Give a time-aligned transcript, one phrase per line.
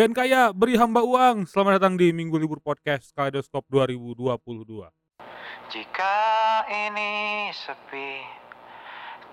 [0.00, 1.44] Band kaya beri hamba uang.
[1.44, 4.88] Selamat datang di Minggu Libur Podcast Kaleidoskop 2022.
[5.68, 6.16] Jika
[6.72, 8.24] ini sepi,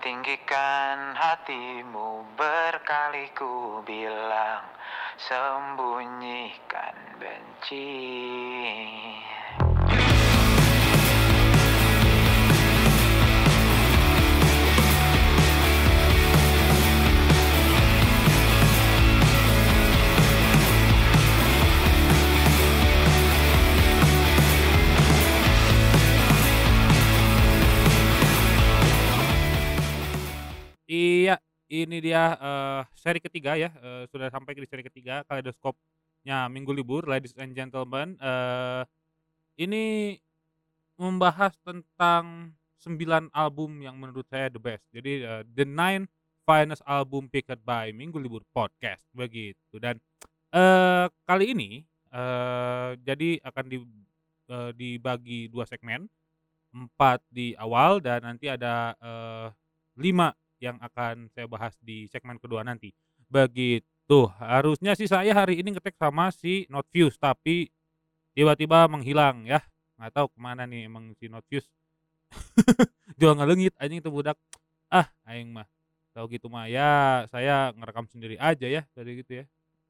[0.04, 4.68] tinggikan hatimu berkali ku bilang,
[5.16, 7.88] sembunyikan benci.
[31.68, 33.68] Ini dia eh, seri ketiga ya.
[33.68, 38.16] eh, sudah sampai di seri ketiga Kaleidoskopnya Minggu Libur, ladies and gentlemen.
[38.18, 38.82] eh
[39.58, 40.14] ini
[40.94, 44.86] membahas tentang 9 album yang menurut saya the best.
[44.94, 46.08] Jadi eh, the nine
[46.48, 49.76] finest album picked by Minggu Libur Podcast begitu.
[49.76, 50.00] Dan
[50.54, 53.76] eh kali ini eh jadi akan di
[54.48, 56.08] eh, dibagi dua segmen,
[56.72, 59.48] empat di awal dan nanti ada eh,
[59.98, 62.90] lima yang akan saya bahas di segmen kedua nanti.
[63.30, 64.18] Begitu.
[64.40, 67.70] Harusnya sih saya hari ini ngetek sama si Notfuse tapi
[68.34, 69.62] tiba-tiba menghilang ya.
[69.98, 71.68] Nggak tahu ke mana nih emang si Notfuse.
[73.18, 74.36] Jual ngelengit anjing itu budak.
[74.90, 75.68] Ah, aing mah.
[76.16, 79.44] Tahu gitu mah ya saya ngerekam sendiri aja ya tadi gitu ya.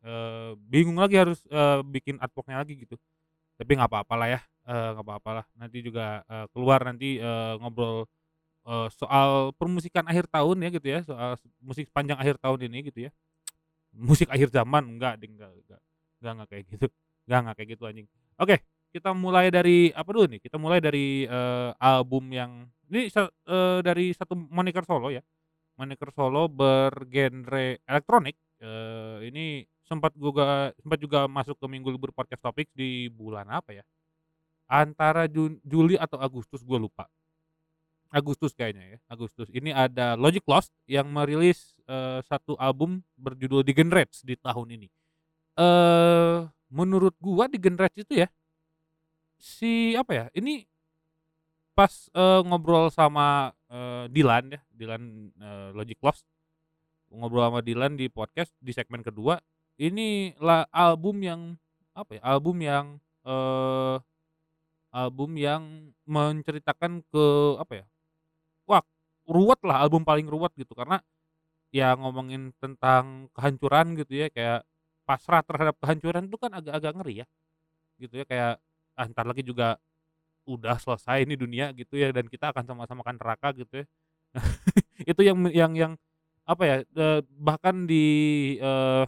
[0.05, 2.99] Eh bingung lagi harus eh, bikin artworknya lagi gitu.
[3.59, 4.41] Tapi nggak apa-apa lah ya.
[4.69, 5.47] Eh, nggak apa-apa lah.
[5.57, 8.05] Nanti juga eh, keluar nanti eh, ngobrol
[8.69, 13.09] eh, soal permusikan akhir tahun ya gitu ya, soal musik sepanjang akhir tahun ini gitu
[13.09, 13.11] ya.
[14.09, 15.81] Musik akhir zaman enggak ding, enggak enggak.
[16.21, 16.87] Enggak enggak kayak gitu.
[17.29, 18.07] Enggak enggak kayak gitu anjing.
[18.41, 18.57] Oke,
[18.89, 20.41] kita mulai dari apa dulu nih?
[20.41, 25.21] Kita mulai dari eh, album yang ini eh, dari satu moniker solo ya.
[25.77, 28.37] Moniker solo bergenre elektronik.
[28.59, 33.77] Eh, ini sempat juga sempat juga masuk ke Minggu Libur Podcast Topics di bulan apa
[33.77, 33.85] ya?
[34.69, 35.25] Antara
[35.65, 37.09] Juli atau Agustus gue lupa.
[38.09, 39.53] Agustus kayaknya ya, Agustus.
[39.53, 44.89] Ini ada Logic Lost yang merilis eh, satu album berjudul Degenerates di tahun ini.
[45.59, 46.39] Eh
[46.69, 48.29] menurut gua Degenerates itu ya
[49.37, 50.27] si apa ya?
[50.33, 50.65] Ini
[51.77, 55.03] pas eh, ngobrol sama eh, Dilan ya, Dilan
[55.37, 56.25] eh, Logic Lost
[57.13, 59.41] ngobrol sama Dilan di podcast di segmen kedua.
[59.79, 61.41] Ini lah album yang
[61.95, 62.23] apa ya?
[62.25, 62.87] Album yang
[63.25, 63.97] eh
[64.89, 67.25] album yang menceritakan ke
[67.61, 67.87] apa ya?
[69.29, 70.73] Ruwet lah album paling ruwet gitu.
[70.75, 70.99] Karena
[71.75, 74.61] ya ngomongin tentang kehancuran gitu ya kayak
[75.09, 77.27] pasrah terhadap kehancuran itu kan agak-agak ngeri ya
[78.03, 78.27] gitu ya.
[78.29, 78.53] Kayak
[78.99, 79.79] ah, ntar lagi juga
[80.49, 83.87] udah selesai ini dunia gitu ya dan kita akan sama-sama kan neraka gitu ya.
[85.11, 85.93] Itu yang yang yang
[86.49, 88.05] apa ya eh, bahkan di
[88.61, 89.05] eh,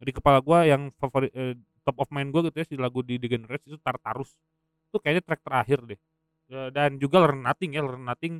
[0.00, 1.54] di kepala gua yang favorit eh,
[1.86, 4.32] top of mind gua gitu ya si lagu di Degenerates itu Tartarus.
[4.90, 6.00] Itu kayaknya track terakhir deh.
[6.52, 8.34] Eh, dan juga Learn Nothing ya Learn Nothing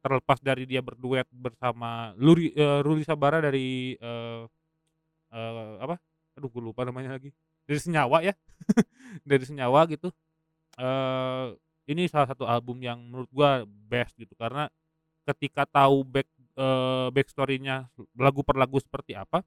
[0.00, 4.42] terlepas dari dia berduet bersama Luri, eh, Ruli Sabara dari eh,
[5.32, 5.96] eh, apa?
[6.36, 7.30] Aduh gue lupa namanya lagi.
[7.68, 8.34] Dari senyawa ya.
[9.30, 10.10] Dari senyawa gitu.
[10.80, 11.48] Eh
[11.90, 14.32] ini salah satu album yang menurut gua best gitu.
[14.38, 14.70] Karena
[15.26, 19.42] ketika tahu back eh, backstorynya lagu per lagu seperti apa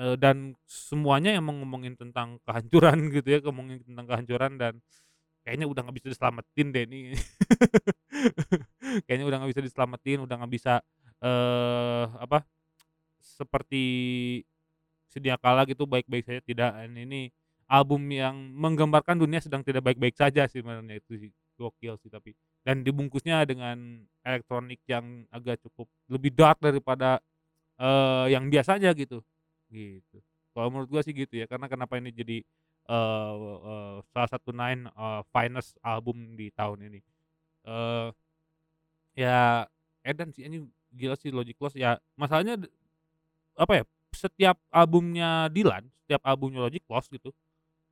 [0.00, 4.72] eh, dan semuanya emang ngomongin tentang kehancuran gitu ya ngomongin tentang kehancuran dan
[5.42, 7.00] kayaknya udah nggak bisa diselamatin deh ini.
[9.06, 10.74] Kayaknya udah nggak bisa diselamatin udah nggak bisa
[11.22, 12.42] eh apa
[13.22, 13.84] seperti
[15.10, 16.70] sedia kala gitu baik-baik saja tidak.
[16.86, 17.28] Ini
[17.68, 21.30] album yang menggambarkan dunia sedang tidak baik-baik saja sih sebenarnya itu sih.
[21.58, 22.32] Gokil sih tapi.
[22.62, 27.18] Dan dibungkusnya dengan elektronik yang agak cukup lebih dark daripada
[27.76, 29.20] eh yang biasanya gitu.
[29.68, 30.18] Gitu.
[30.52, 32.44] Kalau menurut gua sih gitu ya karena kenapa ini jadi
[32.88, 37.00] eh, salah satu nine eh, finest album di tahun ini.
[37.68, 38.08] Eh
[39.16, 39.68] ya
[40.02, 42.58] Edan sih ini gila sih Logic Lost ya masalahnya
[43.56, 47.30] apa ya setiap albumnya Dilan setiap albumnya Logic Lost gitu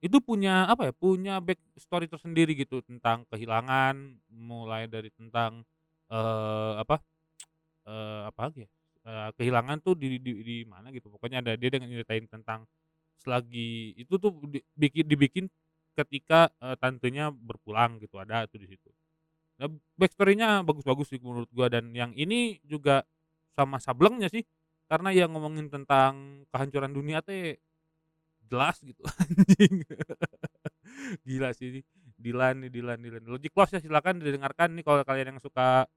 [0.00, 5.60] itu punya apa ya punya back story tersendiri gitu tentang kehilangan mulai dari tentang
[6.08, 7.04] eh apa
[7.88, 8.70] eh apa lagi ya
[9.06, 11.08] eh, kehilangan tuh di, di di mana gitu.
[11.12, 12.64] Pokoknya ada dia dengan nyeritain tentang
[13.20, 15.44] selagi itu tuh di- bikin dibikin
[15.98, 18.88] ketika eh, tantenya berpulang gitu ada tuh di situ.
[19.60, 19.68] Nah,
[20.00, 23.04] backstorynya bagus-bagus sih menurut gua dan yang ini juga
[23.56, 24.44] sama sablengnya sih
[24.90, 27.58] karena yang ngomongin tentang kehancuran dunia teh
[28.50, 29.02] jelas gitu.
[29.22, 29.84] Anjing.
[31.26, 31.82] Gila sih
[32.20, 33.22] Dilan nih Dilan Dilan.
[33.24, 35.88] Logic Lost ya silakan didengarkan nih kalau kalian yang suka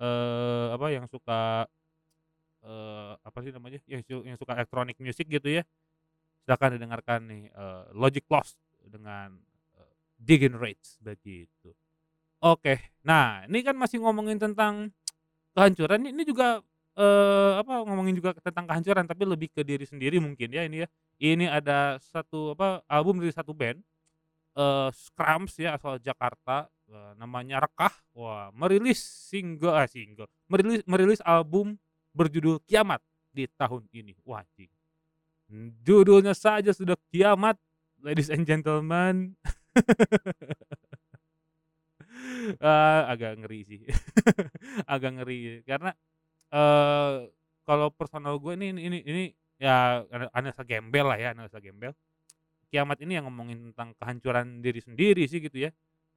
[0.00, 1.66] eh apa yang suka
[2.64, 3.80] eh apa sih namanya?
[3.88, 5.62] Yang, yang suka electronic music gitu ya
[6.46, 9.36] Silakan didengarkan nih, eee, Logic Lost dengan,
[9.76, 9.90] eee,
[10.20, 11.72] Degenerates begitu.
[12.44, 14.92] Oke, nah ini kan masih ngomongin tentang
[15.56, 16.60] kehancuran ini juga,
[16.98, 20.88] eee, apa, ngomongin juga tentang kehancuran tapi lebih ke diri sendiri mungkin ya ini ya.
[21.20, 23.80] Ini ada satu apa, album dari satu band,
[24.56, 27.92] eee, Skramz ya asal Jakarta, eee, namanya Rekah.
[28.16, 29.00] Wah merilis
[29.30, 31.78] single eh, single, merilis merilis album
[32.16, 33.00] berjudul Kiamat
[33.34, 34.14] di tahun ini.
[34.26, 34.70] Wah anjing,
[35.84, 37.58] judulnya saja sudah kiamat,
[38.02, 39.34] ladies and gentlemen.
[42.60, 43.80] Eee, agak ngeri sih,
[44.92, 45.90] agak ngeri karena,
[46.52, 47.30] eee,
[47.66, 49.22] kalau personal gue ini ini ini
[49.60, 51.92] ya ana analisa gembel lah ya, analisa gembel.
[52.72, 55.70] Kiamat ini yang ngomongin tentang kehancuran diri sendiri sih gitu ya.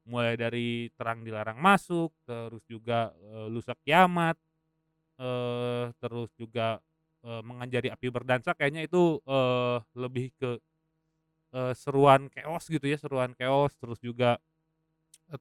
[0.10, 4.38] Mulai dari terang dilarang masuk, terus juga, eee, lusa kiamat,
[5.20, 6.80] eee, terus juga,
[7.26, 10.52] eee, mengakhiri api berdansa kayaknya itu, eee, lebih ke,
[11.56, 14.40] eee, seruan keos gitu ya, seruan keos terus juga,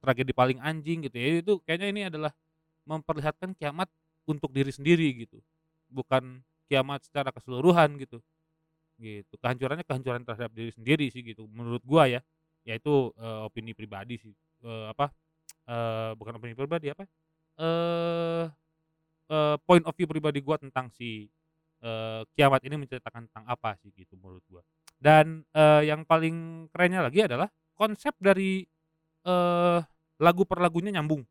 [0.03, 2.33] tragedi paling anjing gitu ya, itu kayaknya ini adalah
[2.89, 3.89] memperlihatkan kiamat
[4.29, 5.39] untuk diri sendiri gitu,
[5.93, 8.19] bukan kiamat secara keseluruhan gitu,
[9.01, 9.35] gitu.
[9.43, 12.21] Kehancurannya kehancuran terhadap diri sendiri sih gitu menurut gua ya,
[12.69, 15.11] ya itu, eee, opini pribadi sih, eee, apa,
[15.69, 17.05] eee, bukan opini pribadi apa,
[17.61, 18.45] eee
[19.33, 21.29] eee, point of view pribadi gua tentang si,
[21.83, 24.63] eee, kiamat ini menceritakan tentang apa sih gitu menurut gua.
[25.03, 28.63] Dan, eee, yang paling kerennya lagi adalah konsep dari,
[29.27, 29.79] eee,
[30.23, 31.27] lagu per lagunya nyambung.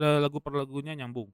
[0.00, 1.30] Lagu per lagunya nyambung.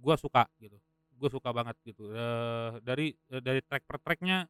[0.00, 0.76] Gua suka gitu,
[1.18, 4.46] gua suka banget gitu, eee, dari eee, dari track per track-nya,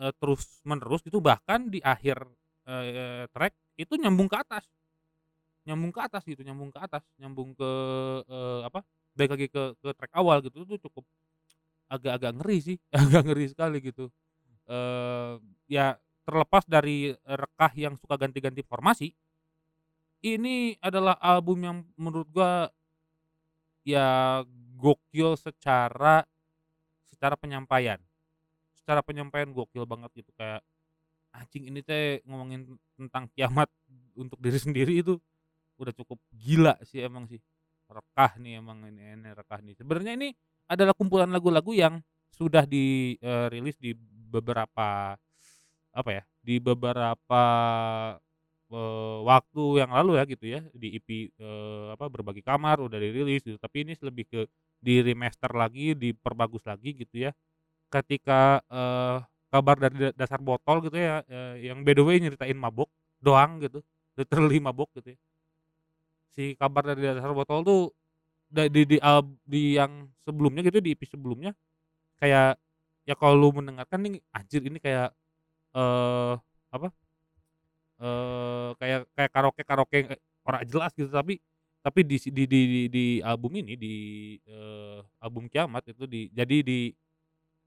[0.00, 2.22] eee, terus menerus gitu bahkan di akhir,
[2.68, 4.64] eee, track itu nyambung ke atas.
[5.66, 7.70] Nyambung ke atas gitu, nyambung ke atas, nyambung ke,
[8.28, 8.80] eee, apa,
[9.16, 11.04] balik lagi ke ke track awal gitu, itu cukup
[11.90, 14.08] agak-agak ngeri sih, agak ngeri sekali gitu.
[14.68, 15.40] Eee,
[15.70, 15.96] ya
[16.28, 19.12] terlepas dari Rekah yang suka ganti-ganti formasi
[20.24, 22.72] ini adalah album yang menurut gua
[23.84, 24.40] ya
[24.80, 26.24] gokil secara
[27.08, 28.00] secara penyampaian.
[28.76, 30.60] Secara penyampaian gokil banget gitu kayak,
[31.34, 33.68] anjing ini teh ngomongin tentang kiamat
[34.18, 35.18] untuk diri sendiri itu
[35.80, 37.40] udah cukup gila sih emang sih.
[37.90, 39.74] Rekah nih emang ini ini Rekah nih.
[39.78, 40.30] Sebenarnya ini
[40.70, 42.00] adalah kumpulan lagu-lagu yang
[42.34, 43.94] sudah di, eee, rilis di
[44.30, 45.14] beberapa
[45.94, 47.42] apa ya, di beberapa,
[48.72, 51.08] eee, waktu yang lalu ya gitu ya, di EP,
[51.38, 54.40] eee, apa, Berbagi Kamar udah dirilis gitu, tapi ini lebih ke
[54.84, 57.32] di-remaster lagi, diperbagus lagi gitu ya.
[57.92, 59.18] Ketika, eee,
[59.52, 62.90] Kabar dari Da Dasar Botol gitu ya, eee, yang by the way nyeritain mabok
[63.22, 63.80] doang gitu,
[64.18, 65.18] literally mabok gitu ya.
[66.34, 67.80] Si Kabar dari Dasar Botol tuh
[68.52, 71.52] di di alb di yang sebelumnya gitu, di EP sebelumnya
[72.22, 72.56] kayak
[73.08, 75.12] ya kalau lu mendengarkan nih, anjir ini kayak,
[75.76, 76.34] eee,
[76.74, 76.88] apa,
[78.02, 81.38] eee, kayak kayak karaoke-karaoke e ora jelas gitu, tapi
[81.84, 83.94] tapi di di di di di album ini, di,
[84.46, 86.56] eee, album Kiamat itu di jadi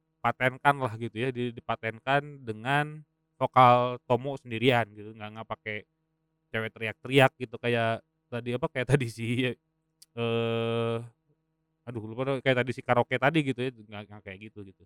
[0.04, 3.02] dipatenkanlah gitu ya, di dipatenkan dengan
[3.42, 5.76] vokal Tomo sendirian gitu, nggak nggak pake
[6.54, 8.02] cewek teriak-teriak gitu kayak
[8.32, 9.26] tadi apa, kayak tadi si,
[10.18, 10.98] eee,
[11.88, 14.84] aduh lupa kayak tadi si karaoke tadi gitu ya, nggak nggak kayak gitu gitu,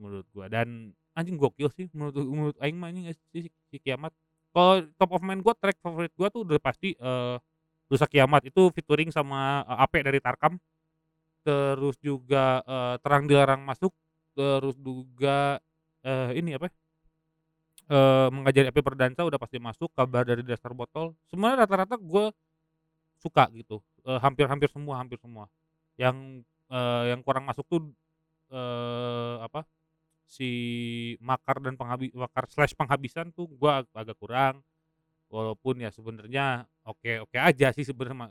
[0.00, 0.46] menurut gua.
[0.52, 4.12] Dan anjing gokil sih menurut menurut aing mah ini si si Kiamat.
[4.54, 7.36] Kalau top of mind gua, track favorit gua tuh udah pasti, eee,
[7.92, 8.46] Lusa Kiamat.
[8.48, 10.56] Itu featuring sama, eee, Ape dari Tarkam.
[11.46, 13.90] Terus juga, eee, Terang Dilarang Masuk,
[14.38, 15.58] terus juga,
[16.06, 16.70] eee, ini apa,
[17.90, 22.30] eee, Mengajari Api Berdansa udah pasti masuk, Kabar dari Dasar Botol, semuanya rata-rata gua
[23.22, 25.46] suka gitu, eee, hampir-hampir semua hampir semua.
[26.00, 27.82] Yang, eee, yang kurang masuk tuh,
[28.52, 29.64] eee, apa,
[30.28, 30.50] si
[31.24, 34.62] Makar dan Penghabi Makar/Penghabisan tuh gua agak kurang,
[35.32, 38.30] walaupun ya sebenarnya oke-oke aja sih sebenarnya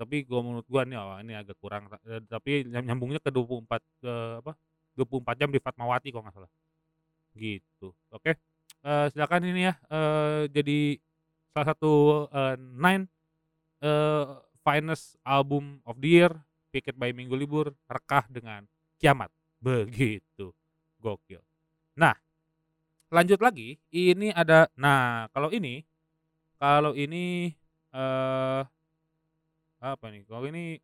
[0.00, 1.88] tapi gua menurut gua nih, oh ini agak kurang,
[2.30, 4.12] tapi nya nyambungnya ke 24 ke
[4.44, 4.52] apa,
[4.98, 6.52] 24 Jam di Fatmawati kalau nggak salah,
[7.38, 7.92] gitu.
[8.14, 8.36] Oke,
[8.86, 10.80] eee, silakan ini ya, eee, jadi
[11.56, 11.92] salah satu,
[12.32, 13.04] eee, Nine,
[13.84, 14.24] eee,
[14.66, 16.32] finest album of the year,
[16.74, 18.66] picked by Minggu Libur, Rekah dengan
[18.98, 19.30] Kiamat,
[19.62, 20.50] begitu,
[20.98, 21.38] gokil.
[21.94, 22.16] Nah,
[23.14, 25.84] lanjut lagi, ini ada nah kalau ini
[26.58, 27.52] kalau ini,
[27.94, 28.62] eee,
[29.80, 30.80] apa nih, kalau ini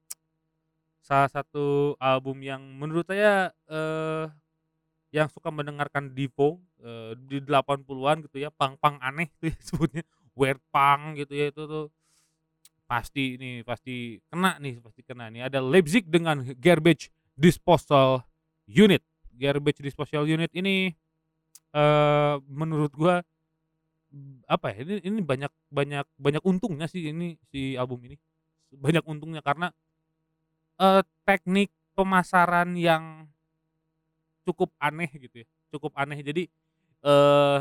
[1.02, 4.24] salah satu album yang menurut saya, eee,
[5.12, 10.02] yang suka mendengarkan Divo, eee, di 80-an gitu ya, punk-punk aneh tuh ya sebutnya,
[10.38, 11.86] weird punk gitu ya, itu tuh
[12.92, 15.48] pasti ini, pasti kena nih, pasti kena nih.
[15.48, 17.08] Ada Leipzig dengan Garbage
[17.40, 18.20] Disposal
[18.68, 19.00] Unit.
[19.32, 20.92] Garbage Disposal Unit ini,
[21.74, 23.24] eee, menurut gua,
[24.48, 28.16] apa ya, ini ini banyak banyak banyak untungnya sih ini, si album ini.
[28.74, 29.72] Banyak untungnya karena
[30.80, 33.28] eee, teknik pemasaran yang
[34.46, 36.18] cukup aneh gitu ya, cukup aneh.
[36.22, 36.50] Jadi,
[37.06, 37.58] eee,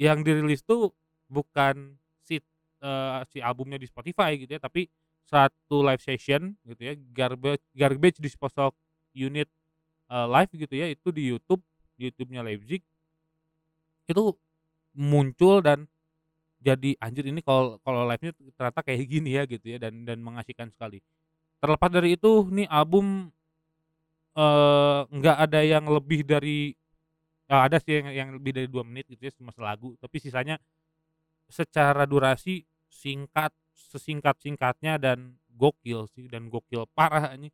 [0.00, 0.92] yang dirilis tuh
[1.30, 1.96] bukan
[2.82, 4.88] eee, si albumnya di Spotify gitu ya, tapi
[5.28, 8.72] satu live session gitu ya, Garbe Garbage Disposal
[9.16, 9.48] Unit,
[10.12, 11.62] eee, live gitu ya, itu di YouTube,
[12.00, 12.82] YouTube-nya Leipzig.
[14.08, 14.40] Itu
[14.96, 15.84] muncul dan
[16.62, 20.70] jadi, "Anjir ini kalau kalau live-nya ternyata kayak gini ya," gitu ya, dan dan mengasihkan
[20.74, 21.00] sekali.
[21.62, 23.30] Terlepas dari itu, nih album,
[24.36, 26.72] eee, nggak ada yang lebih dari
[27.50, 30.56] eee, ada sih yang yang lebih dari 2 menit gitu ya, cuma selagu, tapi sisanya
[31.50, 37.52] secara durasi singkat, sesingkat-singkatnya dan gokil sih, dan gokil parah anjing,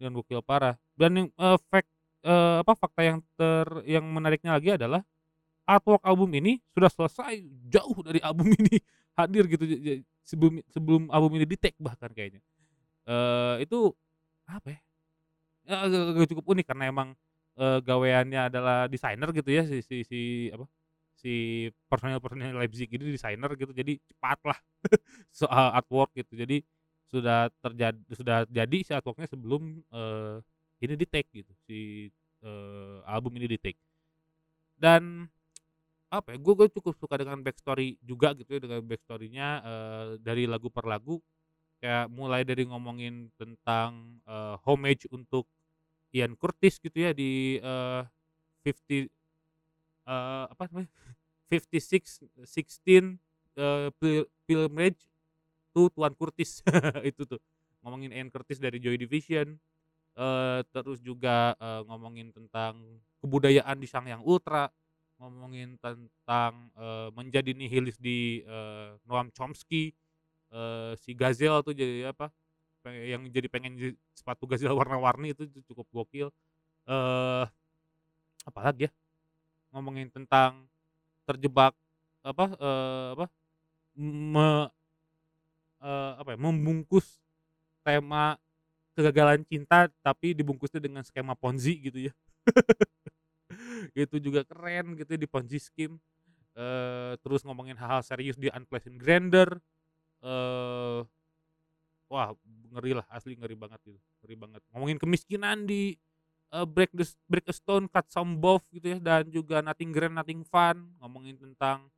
[0.00, 0.76] dan gokil parah.
[0.98, 1.88] Dan yang, eee, fact
[2.26, 5.02] eee, apa, fakta yang ter yang menariknya lagi adalah
[5.68, 7.34] artwork album ini sudah selesai
[7.72, 8.76] jauh dari album ini
[9.18, 9.64] hadir gitu,
[10.24, 12.40] sebelum sebelum album ini di-take bahkan kayaknya.
[13.08, 13.92] Eee, itu
[14.48, 14.80] apa ya,
[15.68, 17.08] agak cukup unik karena emang,
[17.58, 20.20] eee, gaweannya adalah desainer gitu ya, si si si
[20.54, 20.64] apa,
[21.18, 24.58] si personil-personil Leipzig ini desainer gitu jadi cepat lah
[25.42, 26.38] soal artwork gitu.
[26.38, 26.62] Jadi
[27.08, 30.38] sudah terjadi sudah jadi si artworknya sebelum uh,
[30.78, 32.08] ini di take gitu si
[32.44, 33.80] uh, album ini di take
[34.78, 35.26] dan
[36.08, 40.72] apa ya gue cukup suka dengan backstory juga gitu ya dengan backstorynya uh, dari lagu
[40.72, 41.20] per lagu.
[41.78, 45.46] Kayak mulai dari ngomongin tentang uh, homage untuk
[46.10, 48.02] Ian Curtis gitu ya di uh,
[48.66, 49.06] 50
[50.08, 50.90] uh, apa namanya
[51.52, 53.20] 56 16
[53.60, 53.92] uh,
[54.48, 55.06] film to
[55.76, 56.64] tuh Tuan Curtis
[57.10, 57.40] itu tuh
[57.84, 59.54] ngomongin Ian Curtis dari Joy Division.
[60.18, 62.74] Uh, terus juga uh, ngomongin tentang
[63.22, 64.66] kebudayaan di Sang Yang Ultra
[65.18, 69.94] ngomongin tentang uh, menjadi nihilis di uh, Noam Chomsky.
[70.48, 72.32] Uh, si Gazelle tuh jadi apa
[72.88, 73.76] yang jadi pengen
[74.16, 76.28] sepatu Gazelle warna-warni itu, itu cukup gokil.
[76.88, 77.44] Eh uh,
[78.42, 78.92] apalagi ya?
[79.74, 80.66] Ngomongin tentang
[81.28, 81.74] terjebak
[82.24, 83.26] apa, eee, apa,
[83.98, 84.70] me
[85.82, 87.06] eee, apa ya, membungkus
[87.86, 88.36] tema
[88.96, 92.14] kegagalan cinta, tapi dibungkusnya dengan skema Ponzi gitu ya.
[93.96, 95.96] Itu juga keren gitu di Ponzi Scheme.
[96.56, 99.58] Eee, terus ngomongin hal-hal serius di Unpleasant Grammar,
[100.24, 101.00] eee,
[102.08, 102.32] wah
[102.72, 104.60] ngeri lah, asli ngeri banget gitu, ngeri banget.
[104.72, 105.96] Ngomongin kemiskinan di,
[106.54, 110.14] eee, Break the Break a Stone, Cut Some Bough gitu ya, dan juga Nothing Grand
[110.16, 111.88] Nothing Fun, ngomongin tentang,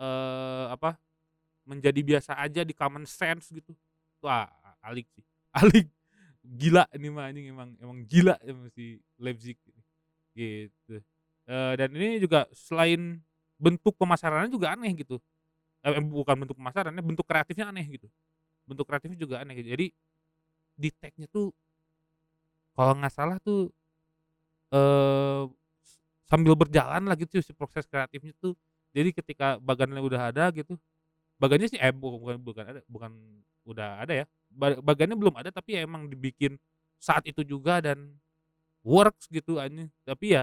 [0.00, 0.96] eee, apa,
[1.68, 3.72] menjadi biasa aja di Common Sense gitu.
[4.24, 4.48] Wah,
[4.84, 5.24] alik sih,
[5.60, 5.88] alik.
[6.44, 9.82] Gila ini mah anjing, emang emang gila emang si Leipzig ini,
[10.36, 10.96] gitu.
[11.48, 13.20] Eee, dan ini juga selain
[13.60, 15.20] bentuk pemasarannya juga aneh gitu,
[15.84, 18.08] eee, bukan bentuk pemasarannya, bentuk kreatifnya aneh gitu,
[18.68, 19.70] bentuk kreatifnya juga aneh gitu.
[19.74, 19.86] Jadi
[20.80, 21.52] di-take-nya tuh
[22.76, 23.70] kalau nggak salah tuh,
[24.72, 25.42] eee,
[26.30, 28.54] sambil berjalan lah gitu si proses kreatifnya tuh.
[28.94, 30.74] Jadi ketika bagannya udah ada gitu,
[31.40, 33.12] bagannya sih eh, bu bukan bukan ada bukan
[33.68, 36.56] udah ada ya, ba bagannya belum ada tapi ya emang dibikin
[37.00, 38.16] saat itu juga dan
[38.86, 39.88] works gitu anjing.
[40.06, 40.42] Tapi ya,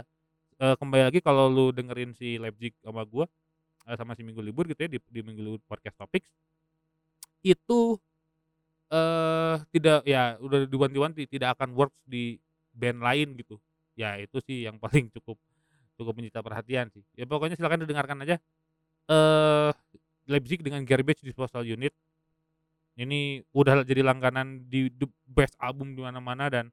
[0.62, 3.25] eee, kembali lagi kalau lu dengerin si Leipzig sama gua,
[3.89, 6.29] eee, sama si Minggu Libur gitu ya, di di Minggu Libur Podcast Topics,
[7.46, 7.98] itu,
[8.91, 12.39] eee, tidak ya udah diwanti-wanti tidak akan works di
[12.75, 13.60] band lain gitu.
[13.97, 15.37] Ya itu sih yang paling cukup
[15.97, 17.03] cukup menyita perhatian sih.
[17.17, 18.37] Ya pokoknya silakan didengarkan aja,
[19.11, 19.71] eee,
[20.29, 21.93] Leipzig dengan Garbage Disposal Unit.
[22.97, 26.65] Ini udah jadi langganan di the best album di mana-mana dan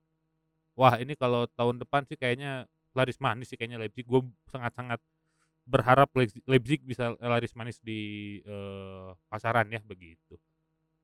[0.76, 2.64] wah ini kalau tahun depan sih kayaknya
[2.96, 4.06] laris manis sih kayaknya Leipzig.
[4.08, 5.00] Gua sangat-sangat
[5.68, 10.36] berharap Leipzi Leipzig bisa laris manis di, eee, pasaran ya, begitu.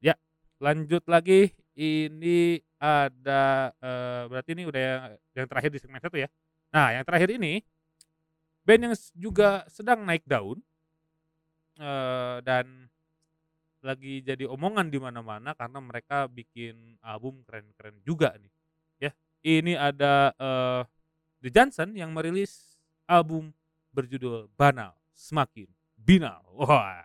[0.02, 0.14] Ya,
[0.62, 5.02] lanjut lagi, ini ada, eee, berarti ini udah yang
[5.44, 6.28] yang terakhir di segmen 1 ya.
[6.75, 7.60] Nah, yang terakhir ini,
[8.64, 10.60] band yang juga sedang naik daun,
[11.78, 12.66] eee, dan
[13.80, 18.52] lagi jadi omongan di mana-mana karena mereka bikin album keren-keren juga nih,
[19.08, 19.12] ya.
[19.40, 20.80] Ini ada, eee,
[21.46, 22.76] The Johnson yang merilis
[23.08, 23.52] album
[23.96, 26.42] berjudul Banal Semakin Binal.
[26.56, 27.04] Wah,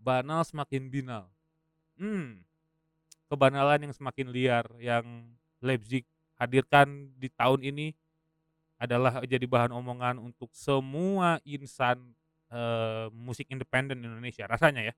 [0.00, 1.26] banal semakin binal.
[2.00, 2.42] Mmm,
[3.30, 5.04] kebanalan yang semakin liar yang
[5.64, 6.04] Leipzig
[6.38, 7.86] hadirkan di tahun ini
[8.76, 12.12] adalah jadi bahan omongan untuk semua insan,
[12.52, 14.94] eee, musik independen Indonesia rasanya ya.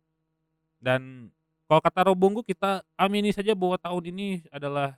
[0.80, 1.32] Dan
[1.68, 4.96] kalau kata Robonggo kita amini saja bahwa tahun ini adalah,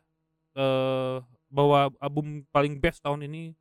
[0.57, 1.17] eee,
[1.51, 3.55] bahwa album paling best tahun ini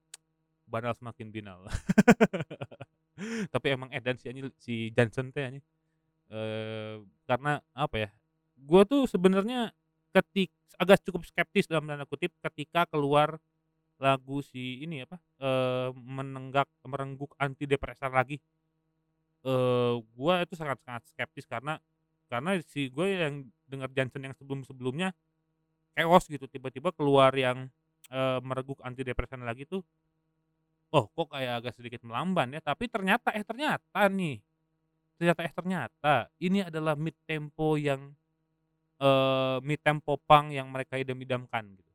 [0.70, 1.66] Banal Semakin Binal.
[3.54, 5.60] Tapi emang edan sih anjing si Johnson teh.
[6.32, 6.96] Eee,
[7.30, 8.10] karena apa ya,
[8.68, 9.72] gua tuh sebenarnya
[10.16, 13.38] ketik agak cukup skeptis dalam tanda kutip ketika keluar
[14.02, 18.40] lagu si ini apa, eee, menenggak merengguk antidepresan lagi.
[19.44, 21.80] Eee, gua itu sangat-sangat skeptis karena
[22.30, 23.36] karena si gue yang
[23.72, 25.16] denger Johnson yang sebelum-sebelumnya
[25.98, 27.68] chaos gitu, tiba-tiba keluar yang,
[28.12, 29.84] eee, merengguk antidepresan lagi tuh,
[30.94, 34.42] oh kok kayak agak sedikit melamban ya, tapi ternyata eh ternyata nih,
[35.20, 38.14] ternyata eh ternyata ini adalah mid tempo yang,
[39.02, 41.92] eee, mid tempo punk yang mereka idam-idamkan gitu.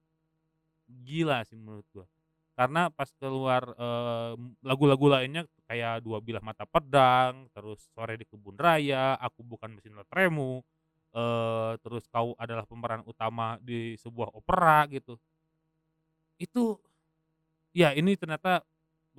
[1.05, 2.07] Gila sih menurut gua.
[2.55, 8.55] Karena pas keluar, mmm, lagu-lagu lainnya kayak Dua Bilah Mata Pedang, terus Sore di Kebun
[8.61, 10.63] Raya, Aku Bukan Mesin Bateraimu,
[11.17, 15.19] eee, terus Kau Adalah Pemeran Utama di Sebuah Opera gitu.
[16.41, 16.83] Itu
[17.77, 18.63] ya ini ternyata,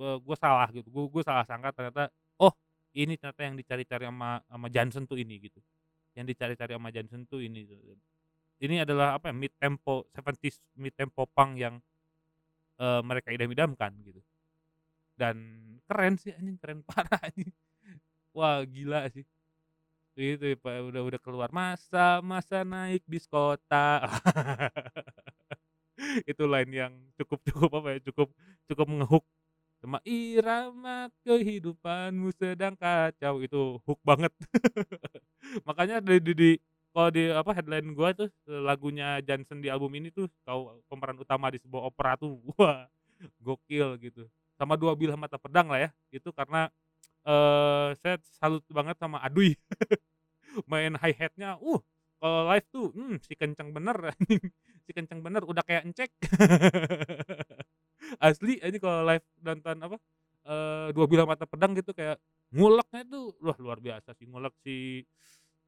[0.00, 2.10] eee, gua salah gitu, gua gua salah sangka ternyata,
[2.42, 2.52] oh
[2.96, 5.60] ini ternyata yang dicari-cari sama sama Johnson tuh ini gitu,
[6.16, 7.64] yang dicari-cari sama Johnson tuh ini.
[8.62, 11.76] Ini adalah apa ya, mid tempo 70s mid tempo punk yang,
[12.80, 14.20] eee, mereka idam-idamkan gitu.
[15.18, 15.36] Dan
[15.88, 17.50] keren sih anjing, keren parah anjing.
[18.36, 19.24] Wah gila sih.
[20.18, 24.02] Itu udah udah keluar, "Masa-masa naik bis kota."
[26.30, 28.28] Itu line yang cukup cukup apa ya, cukup
[28.68, 29.24] cukup nge-hook.
[29.86, 34.34] Sama irama kehidupanmu sedang kacau, itu hook banget.
[35.62, 36.50] Makanya di di di
[36.90, 41.54] kalau di apa, headline gua tuh, lagunya Johnson di album ini tuh, Kau Pemeran Utama
[41.54, 42.90] di Sebuah Opera tuh, wah
[43.38, 44.26] gokil gitu.
[44.58, 46.66] Sama Dua Bilah Mata Pedang lah ya, itu karena,
[47.22, 49.54] eee, saya salut banget sama Aduy.
[50.70, 51.78] Main hi-hat-nya, uh,
[52.20, 53.96] kalau live tuh, mmm, si kenceng bener
[54.86, 56.10] si kenceng bener udah kayak encek.
[58.24, 59.96] Asli anjing kalau live nonton apa,
[60.46, 62.18] eee, Dua Bilah Mata Pedang gitu kayak
[62.54, 65.04] nguleknya tuh, wah luar biasa sih, ngulek si,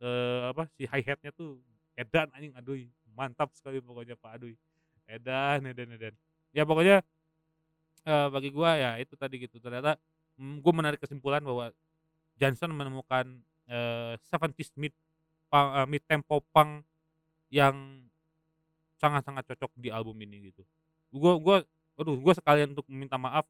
[0.03, 1.61] eee, apa, si hi-hat-nya tuh
[1.99, 4.55] edan anjing, Aduy, mantap sekali pokoknya Pak Aduy.
[5.11, 6.15] Edan edan edan.
[6.55, 7.03] Ya pokoknya,
[8.07, 9.97] eee, bagi gua ya itu tadi gitu, ternyata,
[10.41, 11.71] mmm, gua menarik kesimpulan bahwa
[12.41, 13.27] Johnson menemukan,
[13.71, 14.95] eee, 70s mid
[15.53, 16.85] eee, mid tempo punk
[17.53, 18.05] yang
[19.01, 20.63] sangat-sangat cocok di album ini gitu.
[21.15, 21.57] Gua gua
[21.99, 23.47] aduh gua sekalian untuk minta maaf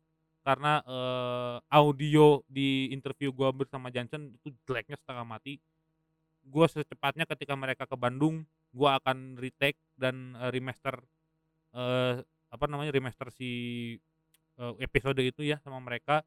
[0.46, 5.60] karena, eee, audio di interview gua bersama Johnson itu jeleknya setengah mati.
[6.46, 10.96] Gua secepatnya ketika mereka ke Bandung, gua akan retake dan, eee, remaster,
[11.76, 13.50] eee, apa namanya, remaster si,
[14.60, 16.22] eee, episode itu ya sama mereka.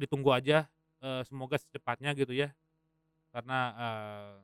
[0.00, 0.66] Ditunggu aja,
[1.04, 2.52] eee, semoga secepatnya gitu ya.
[3.34, 4.34] Karena, eee,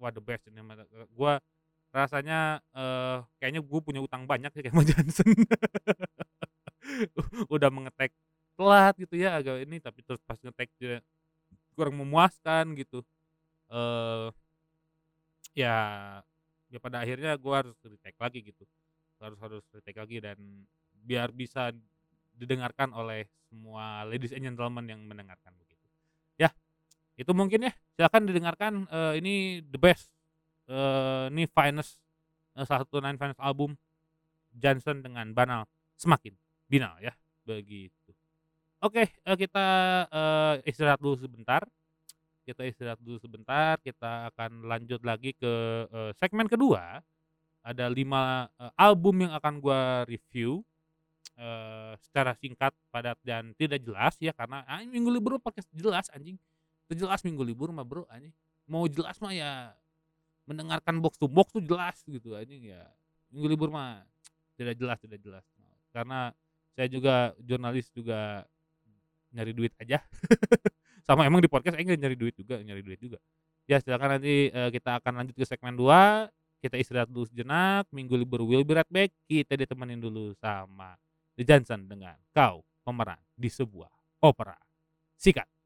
[0.00, 1.38] wah the best ini eee, gua
[1.94, 5.28] rasanya, eee, kayaknya gua punya utang banyak sih sama Johnson.
[7.52, 8.14] Udah me-nge-take
[8.58, 10.96] telat gitu ya, agak ini, tapi terus pas nge-take dia
[11.76, 13.02] kurang memuaskan gitu.
[13.72, 14.30] Eee,
[15.54, 15.74] ya
[16.70, 18.64] ya pada akhirnya gua harus retake lagi gitu,
[19.22, 20.38] harus harus retake lagi dan
[21.06, 21.74] biar bisa
[22.36, 25.50] didengarkan oleh semua ladies and gentlemen yang mendengarkan.
[25.66, 25.69] Yah,
[27.20, 29.34] itu mungkin ya, silakan didengarkan, eee, ini
[29.68, 30.08] the best,
[30.70, 32.00] eee, ini finest,
[32.56, 33.76] eee, 129 finest album
[34.56, 35.68] Johnson dengan Banal,
[36.00, 36.32] Semakin
[36.70, 37.12] Binal ya,
[37.44, 38.12] begitu.
[38.80, 39.66] Oke, eee, kita,
[40.08, 41.62] eee, istirahat dulu sebentar,
[42.48, 45.52] kita istirahat dulu sebentar, kita akan lanjut lagi ke,
[45.92, 47.04] eee, segmen kedua.
[47.60, 50.64] Ada 5, eee, album yang akan gua review,
[52.04, 56.36] secara singkat, padat, dan tidak jelas ya, karena ah, minggu libur pakai jelas anjing,
[56.94, 58.32] jelas minggu libur mah Bro anjing.
[58.70, 59.74] Mau jelas mah ya
[60.46, 62.82] mendengarkan box to box tuh jelas gitu anjing ya,
[63.30, 64.02] minggu libur mah
[64.58, 65.44] tidak jelas tidak jelas.
[65.90, 66.34] Karena
[66.74, 68.46] saya juga jurnalis juga
[69.34, 70.02] nyari duit aja.
[71.06, 73.18] Sama emang di podcast aing nyari duit juga nyari duit juga.
[73.70, 76.26] Ya silakan nanti, eee, kita akan lanjut ke segmen 2,
[76.58, 80.98] kita istirahat dulu sejenak, minggu libur will be right back, kita ditemenin dulu sama
[81.38, 83.90] The Johnson dengan Kau Pemeran di Sebuah
[84.26, 84.58] Opera.
[85.14, 85.59] Sikat.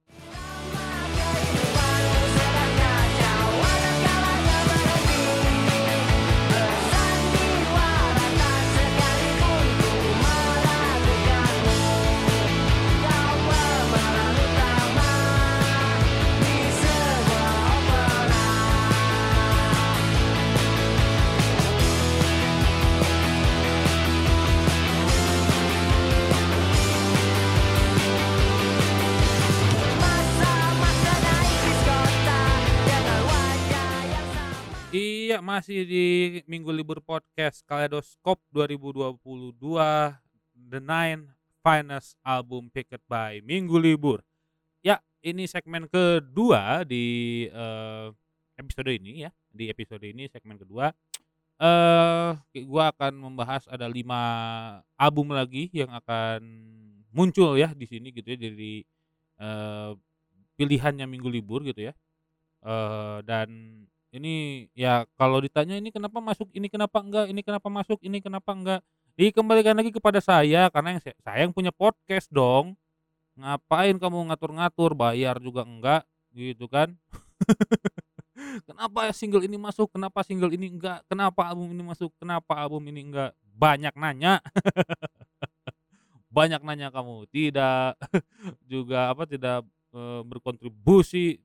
[34.94, 36.04] Iya, masih di
[36.46, 39.58] minggu libur podcast Kaleidoskop 2022,
[40.54, 41.34] The Nine
[41.66, 44.22] Finest Album Picked by Minggu Libur.
[44.86, 47.02] Ya, ini segmen kedua di,
[47.50, 48.06] eee,
[48.54, 50.94] episode ini ya, di episode ini segmen kedua,
[51.58, 54.22] eee, gua akan membahas ada 5
[54.94, 56.38] album lagi yang akan
[57.10, 58.86] muncul ya di sini gitu ya dari,
[59.42, 59.90] eee,
[60.54, 61.98] pilihannya minggu libur gitu ya,
[62.62, 63.50] eee, dan
[64.14, 68.50] ini ya kalau ditanya ini kenapa masuk, ini kenapa enggak, ini kenapa masuk, ini kenapa
[68.54, 68.80] enggak,
[69.18, 72.78] dikembalikan lagi kepada saya karena yang se saya yang punya podcast dong.
[73.34, 76.94] Ngapain kamu ngatur-ngatur, bayar juga enggak, gitu kan.
[78.66, 83.10] Kenapa single ini masuk, kenapa single ini enggak, kenapa album ini masuk, kenapa album ini
[83.10, 84.38] enggak, banyak nanya.
[86.34, 87.94] Banyak nanya kamu, tidak
[88.66, 89.62] juga apa, tidak,
[89.94, 91.38] eee, berkontribusi,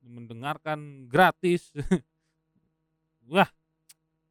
[0.00, 1.68] mendengarkan gratis.
[3.30, 3.46] Wah,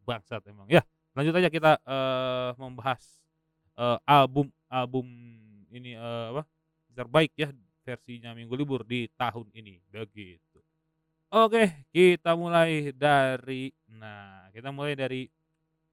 [0.03, 0.67] bangsat emang.
[0.67, 0.83] Ya,
[1.15, 3.03] lanjut aja kita, eee, membahas,
[3.79, 5.07] eee, album-album
[5.71, 6.43] ini, eee, apa,
[6.95, 7.49] terbaik ya
[7.87, 10.59] versinya minggu libur di tahun ini, begitu.
[11.33, 15.27] Oke, kita mulai dari nah, kita mulai dari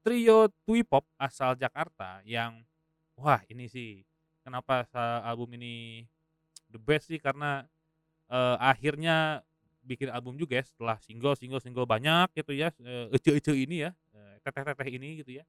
[0.05, 2.63] trio Twee Pop asal Jakarta yang
[3.19, 4.03] wah ini sih
[4.47, 4.87] kenapa
[5.27, 6.05] album ini
[6.73, 7.65] the best sih karena,
[8.31, 9.43] eee, akhirnya
[9.87, 13.91] bikin album juga ya setelah single single single banyak gitu ya, eee, ece-ece ini ya,
[14.15, 15.45] eee, teteh-teteh ini gitu ya.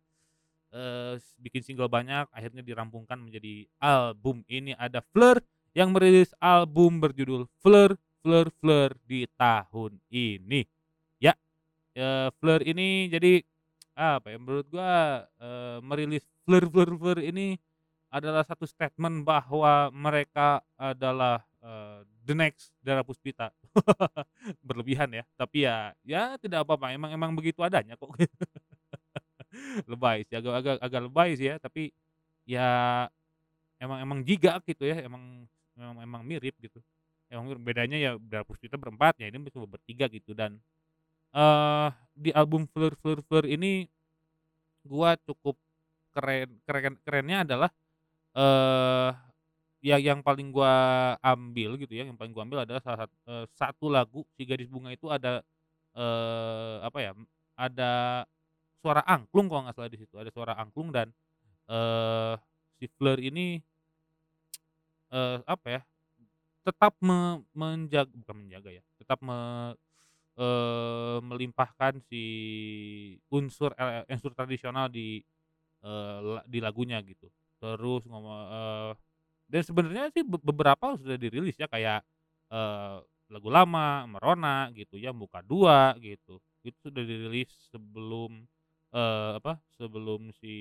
[0.74, 4.44] Eee, bikin single banyak akhirnya dirampungkan menjadi album.
[4.50, 5.40] Ini ada Fleur
[5.78, 7.96] yang merilis album berjudul Fleur
[8.26, 10.66] Fleur Fleur di tahun ini.
[11.22, 11.34] Ya,
[12.42, 13.42] Fleur ini jadi
[13.98, 15.26] apa ya, menurut gua,
[15.82, 17.58] merilis Fleur Fleur Fleur ini
[18.14, 21.44] adalah satu statement bahwa mereka adalah,
[22.28, 23.56] the next Dara Puspita.
[24.68, 28.12] Berlebihan ya, tapi ya ya tidak apa-apa emang emang begitu adanya kok.
[29.92, 31.92] Lebay sih, agak agak agak lebay sih ya, tapi
[32.48, 32.70] ya
[33.82, 36.80] emang emang jigak gitu ya, emang memang emang mirip gitu.
[37.32, 40.60] Emang bedanya ya Dara Puspita berempat, ya ini cuma bertiga gitu dan,
[41.36, 43.88] eee, di album Fleur Fleur Fleur ini
[44.88, 45.58] gua cukup
[46.16, 47.72] keren keren kerennya adalah,
[48.38, 49.10] eee,
[49.84, 50.72] ya yang paling gua
[51.24, 54.70] ambil gitu ya, yang paling gua ambil adalah salah sat eee, satu lagu Si Gadis
[54.72, 55.42] Bunga itu ada,
[55.98, 57.12] eee, apa ya,
[57.60, 57.92] ada
[58.84, 61.10] suara angklung kalau nggak salah di situ, ada suara angklung dan,
[61.70, 62.36] eee,
[62.82, 63.62] si Fleur ini
[65.12, 65.82] eee, apa ya,
[66.68, 69.38] tetap me menjag bukan menjaga ya, tetap me
[70.40, 72.24] eee, melimpahkan si
[73.34, 75.22] unsur ele unsur tradisional di,
[75.86, 77.28] la di lagunya gitu.
[77.62, 78.92] Terus ngomo eee,
[79.52, 82.04] dan sebenarnya sih be beberapa sudah dirilis ya kayak,
[82.52, 82.96] eee,
[83.32, 88.44] lagu lama, Merona gitu ya, Muka Dua gitu, itu sudah dirilis sebelum,
[88.96, 90.54] eee, apa, sebelum si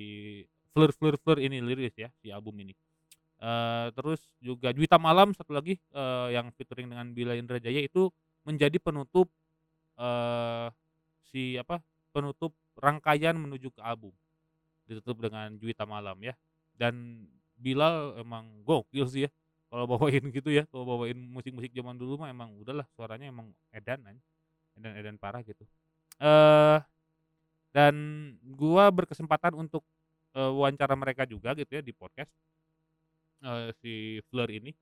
[0.75, 2.75] Fleur Fleur Fleur ini rilis ya, si album ini.
[3.43, 8.11] Eee, terus juga Juwita Malam satu lagi, eee, yang featuring dengan Billa Indrajaya itu
[8.49, 9.29] menjadi penutup,
[10.01, 10.69] eee,
[11.33, 11.81] si apa,
[12.15, 14.13] penutup rangkaian menuju ke album.
[14.89, 16.35] Ditutup dengan Juwita Malam ya,
[16.79, 19.31] dan Billa emang gokil sih ya,
[19.73, 24.01] kalau bawain gitu ya, kalau bawain musik-musik zaman dulu mah emang udahlah suaranya emang edan
[24.09, 24.23] aja,
[24.79, 25.65] edan-edan parah gitu.
[26.21, 26.79] Eee,
[27.77, 27.95] dan
[28.57, 29.85] gua berkesempatan untuk,
[30.37, 32.31] eee, wawancara mereka juga gitu ya di podcast.
[33.43, 34.77] Eee, si Fleur ini.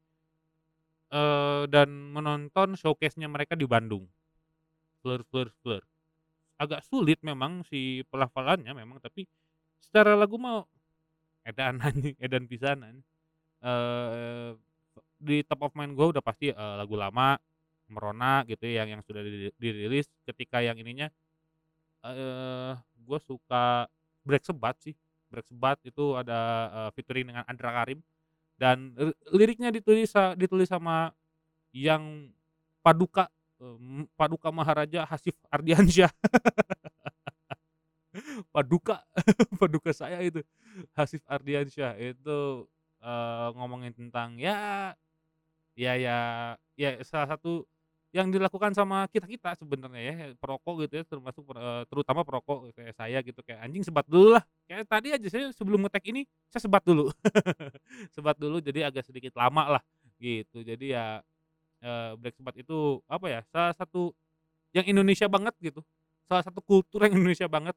[1.12, 4.04] Eee, dan menonton showcase-nya mereka di Bandung.
[5.02, 5.82] Fleur Fleur Fleur.
[6.60, 9.26] Agak sulit memang si pelafalannya memang, tapi
[9.82, 10.64] secara lagu mah
[11.46, 13.00] edan anjing, edan pisanan.
[13.64, 14.56] Eee,
[15.20, 17.36] di top of mind gua udah pasti, eee, lagu lama,
[17.90, 21.08] Merona gitu ya yang yang sudah di dirilis, ketika yang ininya,
[22.04, 22.72] eee,
[23.06, 23.88] gua suka
[24.26, 24.94] Black Sabbath sih,
[25.32, 26.38] Black Sabbath itu ada,
[26.72, 28.00] eee, featuring dengan Andra Karim
[28.60, 31.12] dan li liriknya ditulis ditulis sama
[31.74, 32.30] yang
[32.84, 33.28] Paduka,
[33.60, 36.10] mmm, Paduka Maharaja Hasif Arddiansyah.
[38.54, 39.02] Paduka,
[39.58, 40.38] paduka saya itu,
[40.94, 42.38] Hasif Arddiansyah itu,
[43.02, 44.94] eee, ngomongin tentang ya
[45.74, 46.18] ya ya
[46.78, 47.66] ya salah satu
[48.14, 51.58] yang dilakukan sama kita-kita sebenarnya ya, perokok gitu ya, termasuk per
[51.90, 55.82] terutama perokok kayak saya gitu, kayak, "Anjing sebat dulu lah," kayak tadi aja saya sebelum
[55.86, 57.10] nge-tag ini, saya sebat dulu.
[58.14, 59.82] Sebat dulu jadi agak sedikit lama lah,
[60.22, 60.62] gitu.
[60.66, 61.20] Jadi ya,
[62.18, 64.12] Black Sabbath itu apa ya, salah satu
[64.76, 65.80] yang Indonesia banget gitu,
[66.28, 67.76] salah satu kultur yang Indonesia banget.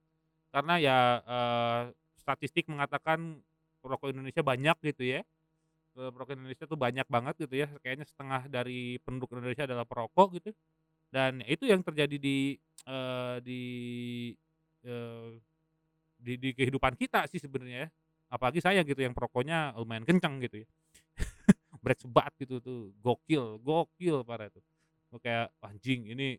[0.54, 1.82] Karena ya, eee,
[2.20, 3.40] statistik mengatakan
[3.84, 5.22] perokok Indonesia banyak gitu ya,
[5.98, 10.40] eee, perokok Indonesia tuh banyak banget gitu ya, kayaknya setengah dari penduduk Indonesia adalah perokok
[10.42, 10.52] gitu,
[11.14, 12.58] dan itu yang terjadi di,
[12.88, 13.62] eee, di,
[14.86, 15.28] eee,
[16.22, 17.90] di di kehidupan kita sih sebenarnya ya,
[18.34, 20.68] apalagi saya gitu yang perokoknya lumayan kenceng gitu ya.
[21.84, 24.64] Black Sabbath gitu tuh, gokil gokil parah tuh.
[25.14, 26.38] Gue kayak, "Anjing ini"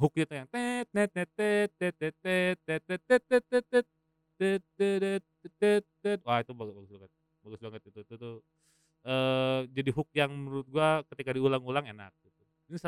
[0.00, 0.48] hook-nya tuh yang
[6.24, 7.10] wah itu bagus bagus banget
[7.44, 8.34] bagus banget itu itu tuh,
[9.72, 12.42] jadi hook yang menurut gua ketika diulang-ulang enak gitu.
[12.70, 12.78] Ini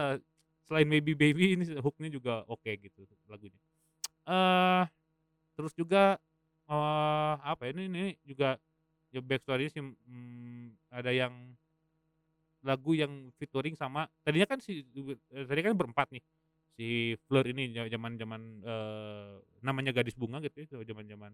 [0.69, 3.59] selain Maybe Baby ini hook-nya juga oke gitu lagunya.
[4.29, 4.85] Eee,
[5.59, 6.19] terus juga,
[6.71, 8.59] eee, apa ya, ini ini juga
[9.15, 11.35] ya backstory-nya sih, mmm, ada yang
[12.67, 16.23] lagu yang featuring sama tadinya kan si eee, tadi kan berempat nih,
[16.79, 16.87] si
[17.29, 19.33] Fleur ini ja zaman-zaman, eee,
[19.65, 21.33] namanya Gadis Bunga gitu ya, zaman-zaman,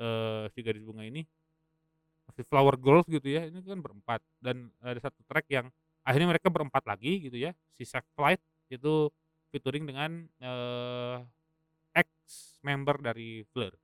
[0.00, 1.24] eee, si Gadis Bunga ini,
[2.36, 5.66] si Flower Girls gitu ya, ini kan berempat dan ada satu track yang
[6.04, 8.38] akhirnya mereka berempat lagi gitu ya, si Sack Flight
[8.68, 9.08] itu
[9.54, 11.16] featuring dengan, eee,
[11.98, 12.08] ex
[12.64, 13.74] member dari Fleur,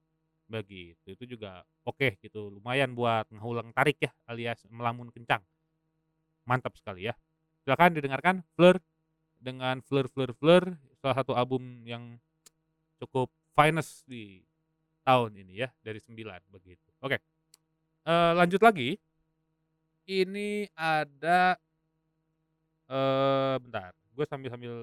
[0.51, 1.15] begitu.
[1.17, 5.43] Itu juga oke gitu, lumayan buat ngeulang tarik ya, alias melamun kencang.
[6.49, 7.15] Mantap sekali ya.
[7.63, 8.83] Silakan didengarkan Fleur
[9.39, 10.65] dengan Fleur Fleur Fleur,
[11.03, 12.19] salah satu album yang
[13.03, 14.43] cukup finest di
[15.07, 16.89] tahun ini ya, dari 9 begitu.
[17.03, 17.19] Oke,
[18.07, 18.99] eee, lanjut lagi,
[20.07, 21.57] ini ada
[22.91, 24.75] eee, bentar, gue sambil sambil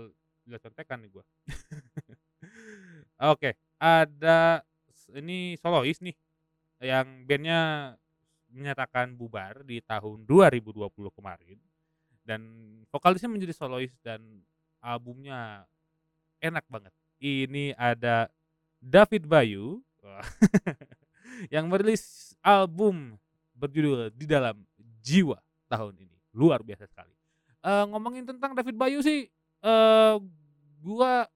[0.49, 1.23] lihat contekan nih gua.
[3.35, 6.15] Oke, ada s ini solois nih,
[6.83, 7.59] yang band-nya
[8.49, 11.57] menyatakan bubar di tahun 2020 kemarin,
[12.25, 12.41] dan
[12.93, 14.21] vokalisnya menjadi solois dan
[14.81, 15.65] albumnya
[16.41, 16.93] enak banget.
[17.19, 18.31] Ini ada
[18.79, 19.83] David Bayu,
[21.53, 23.19] yang merilis album
[23.55, 24.63] berjudul Di Dalam
[25.03, 27.11] Jiwa tahun ini, luar biasa sekali.
[27.59, 29.27] Eee, ngomongin tentang David Bayu sih,
[29.63, 30.15] eee,
[30.79, 31.27] gua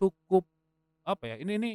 [0.00, 0.46] cukup
[1.04, 1.70] apa ya, ini ini,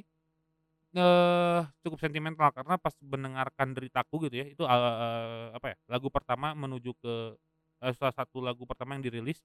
[0.95, 6.53] eee, cukup sentimental karena pas mendengarkan Deritaku gitu ya, itu, eee, apa ya, lagu pertama
[6.57, 7.13] menuju ke
[7.83, 9.41] eee, salah satu lagu pertama yang dirilis,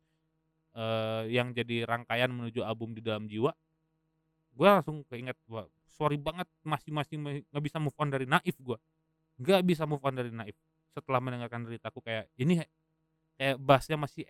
[0.77, 3.53] eee, yang jadi rangkaian menuju album Di Dalam Jiwa.
[4.55, 5.67] Gua langsung keinget, wah
[5.99, 7.17] sorry banget masih masih
[7.51, 8.79] nggak bisa move on dari Naif gua,
[9.41, 10.57] nggak bisa move on dari Naif.
[10.95, 12.63] Setelah mendengarkan Deritaku kayak ini
[13.39, 14.25] kayak bass-nya masih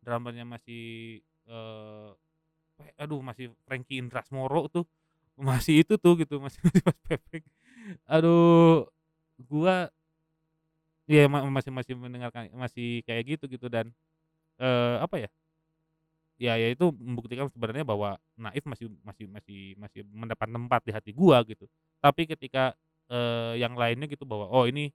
[0.04, 1.56] drummer-nya masih, pe
[3.02, 4.84] aduh masih Franky Indrasmoro tuh,
[5.38, 7.44] masih itu tuh gitu, masih Mas Pepeng.
[8.08, 8.86] Aduh,
[9.50, 9.90] gua
[11.08, 13.92] ya ma masih masih mendengarkan masih kayak gitu gitu dan,
[14.60, 15.30] eee, apa ya
[16.38, 21.10] ya ya itu membuktikan sebenarnya bahwa Naif masih masih masih masih mendapat tempat di hati
[21.14, 21.70] gua gitu.
[22.02, 22.74] Tapi ketika,
[23.08, 24.90] eee, yang lainnya gitu bahwa, oh ini,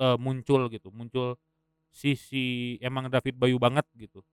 [0.00, 1.36] eee, muncul gitu, muncul
[1.92, 4.24] sisi emang David Bayu banget gitu.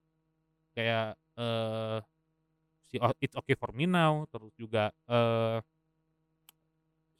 [0.76, 1.98] Kayak, eee,
[2.90, 5.62] si It's Okay For Me Now, terus juga, eee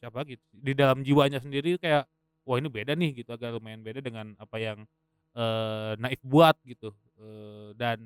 [0.00, 2.08] siapa lagi, Di Dalam Jiwanya sendiri kayak,
[2.48, 4.78] wah ini beda nih gitu, agak lumayan beda dengan apa yang,
[5.36, 8.00] eee, Naif buat gitu, eee, dan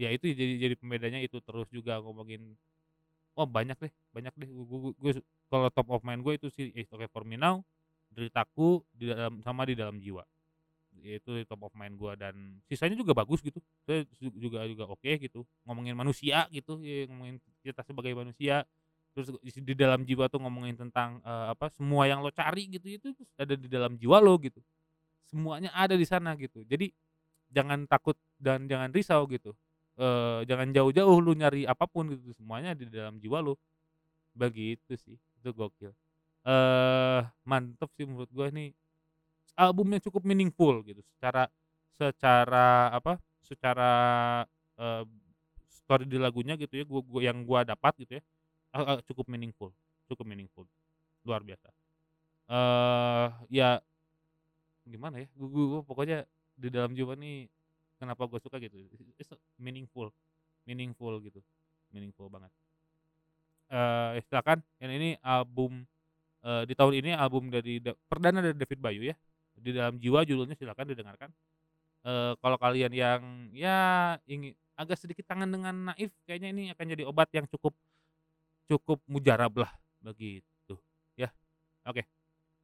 [0.00, 2.56] ya itu jadi jadi pembedanya itu, terus juga ngomongin
[3.38, 5.12] oh banyak deh banyak deh, gu gu gue
[5.52, 7.62] kalau top of mind gue itu sih It's Okay For Me Now,
[8.12, 10.24] Deritaku, di dalam sama Di Dalam Jiwa.
[11.04, 15.10] Itu top of mind gua dan sisanya juga bagus gitu, saya ju juga juga oke
[15.20, 18.64] gitu, ngomongin manusia gitu, ya ngomongin kita sebagai manusia,
[19.16, 23.08] terus Di Dalam Jiwa tuh ngomongin tentang, eee, apa, semua yang lo cari gitu, itu
[23.40, 24.60] ada di dalam jiwa lo gitu.
[25.30, 26.62] Semuanya ada di sana gitu.
[26.68, 26.90] Jadi
[27.52, 29.54] jangan takut dan jangan risau gitu,
[30.00, 33.54] eee, jangan jauh-jauh lu nyari apa pun gitu, semuanya di dalam jiwa lu.
[34.36, 35.92] Begitu sih, itu gokil.
[36.46, 38.72] Eee, mantep sih menurut gua nih,
[39.58, 41.48] album yang cukup meaningful gitu, secara
[41.98, 43.90] secara apa, secara,
[44.78, 45.02] eee,
[45.70, 48.22] story di lagunya gitu ya, gua gua yang gua dapat gitu ya,
[48.76, 49.70] e e cukup meaningful
[50.10, 50.64] cukup meaningful,
[51.26, 51.70] luar biasa.
[52.50, 53.26] Eee,
[53.62, 53.80] ya
[54.86, 56.22] gimana ya, gu gu gua pokoknya
[56.56, 57.50] Di Dalam Jiwa nih
[57.98, 58.78] kenapa gua suka gitu,
[59.18, 60.14] it's meaningful
[60.66, 61.40] meaningful gitu,
[61.94, 62.50] meaningful banget.
[63.70, 65.82] Eee, silakan, yang ini album,
[66.44, 69.16] eee, di tahun ini album dari da perdana dari David Bayu ya,
[69.56, 71.30] Di Dalam Jiwa judulnya silakan didengarkan.
[72.06, 73.22] Eee, kalau kalian yang
[73.56, 77.74] ya ingi agak sedikit kangen dengan Naif, kayaknya ini akan jadi obat yang cukup
[78.70, 80.74] cukup mujarab lah, begitu,
[81.18, 81.30] ya.
[81.88, 82.04] Oke,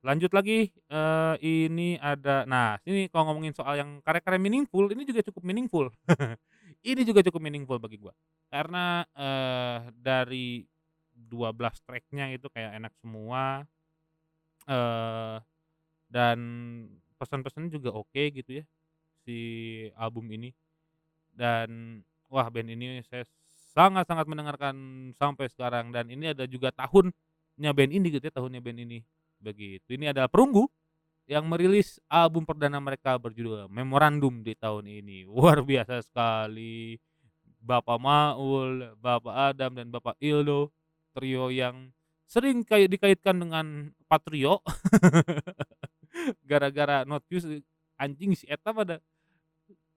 [0.07, 5.23] lanjut lagi, eee, ini ada nah ini kalau ngomongin soal yang karya-karya meaningful, ini juga
[5.27, 5.87] cukup meaningful.
[6.87, 8.15] Ini juga cukup meaningful bagi gua,
[8.51, 10.49] karena, eee, dari
[11.15, 13.67] 12 track-nya itu kayak enak semua,
[14.71, 15.37] eee,
[16.12, 16.38] dan
[17.16, 18.64] pesan-pesannya juga oke gitu ya,
[19.25, 19.38] si
[19.96, 20.53] album ini.
[21.33, 23.25] Dan wah band ini saya
[23.72, 24.77] sangat-sangat mendengarkan
[25.16, 29.01] sampai sekarang dan ini ada juga tahunnya band ini gitu ya, tahunnya band ini,
[29.40, 29.96] begitu.
[29.96, 30.68] Ini adalah Perunggu
[31.25, 35.25] yang merilis album perdana mereka berjudul Memorandum di tahun ini.
[35.25, 37.01] Luar biasa sekali.
[37.62, 40.75] Bapak Maul, Bapak Adam, dan Bapak Ildo,
[41.14, 41.94] trio yang
[42.27, 44.59] sering kayak dikaitkan dengan Patrio.
[46.44, 47.44] Gara-gara Notius
[48.01, 48.98] anjing si eta pada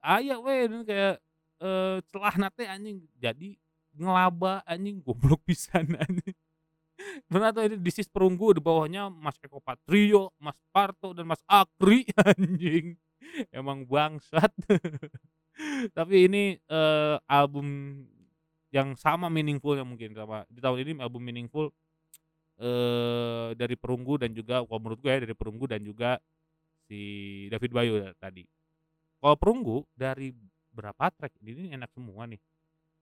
[0.04, 1.18] aya we kayak,
[1.60, 3.56] eee, celahna teh anjing jadi
[3.96, 6.36] ngelaba anjing goblok pisan anjing.
[7.28, 11.42] Bener tuh ini This is Perunggu di bawahnya Mas Eko Patrio, Mas Parto, dan Mas
[11.48, 12.96] Akri anjing.
[13.52, 14.52] Emang bangsat.
[15.96, 17.66] Tapi ini, eee, album
[18.74, 21.72] yang sama meaningful-nya mungkin sama di tahun ini album meaningful,
[22.60, 26.18] eee, dari Perunggu dan juga kalau menurut gue ya dari Perunggu dan juga
[26.88, 27.00] si
[27.52, 28.44] David Bayu ya tadi.
[29.20, 30.32] Kalau Perunggu dari
[30.72, 32.40] berapa track ini enak semua nih,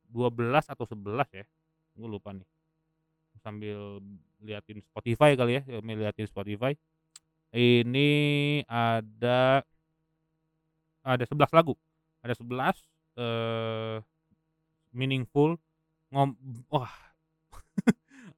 [0.08, 1.44] 12 atau 11 ya,
[1.98, 2.46] gue lupa nih.
[3.42, 4.00] Sambil
[4.40, 6.72] liatin Spotify kali ya, sambil liatin Spotify.
[7.54, 8.10] Ini
[8.66, 9.62] ada
[11.04, 11.76] ada 11 lagu,
[12.24, 12.76] ada 11,
[13.20, 14.00] eee,
[14.94, 15.58] meaningful
[16.14, 16.34] ngom
[16.72, 16.90] wah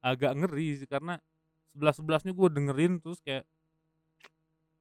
[0.07, 1.19] agak ngeri sih karena
[1.75, 3.43] 11-11-nya gue dengerin terus kayak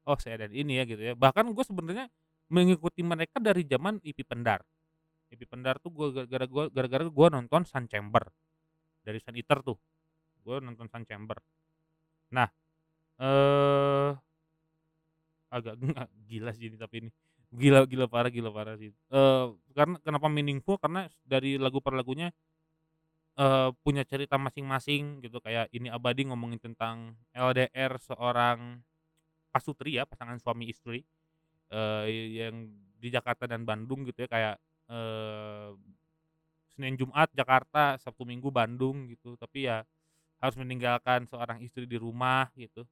[0.06, 1.14] oh seedan ini ya gitu ya.
[1.18, 2.06] Bahkan gue sebenarnya
[2.54, 4.62] mengikuti mereka dari zaman IP Pendar.
[5.34, 8.24] IP Pendar tuh gue gara-gara gue gara-gara gue nonton Sun Chamber
[9.02, 9.78] dari Sun Eater tuh.
[10.46, 11.38] Gue nonton Sun Chamber.
[12.34, 12.48] Nah,
[13.22, 14.12] eee
[15.50, 15.76] agak
[16.30, 17.10] gila sih ini tapi ini.
[17.56, 18.92] Gila gila parah gila parah sih.
[18.92, 22.34] Eee, karena kenapa meaningful karena dari lagu per lagunya,
[23.39, 28.82] eee, punya cerita masing-masing gitu kayak Ini Abadi ngomongin tentang LDR seorang
[29.54, 31.04] pasutri ya, pasangan suami istri,
[31.71, 32.56] eee, yang
[33.00, 34.56] di Jakarta dan Bandung gitu ya kayak,
[34.91, 35.69] eee,
[36.76, 39.84] Senin Jumat Jakarta, Sabtu Minggu Bandung gitu, tapi ya
[40.43, 42.84] harus meninggalkan seorang istri di rumah gitu.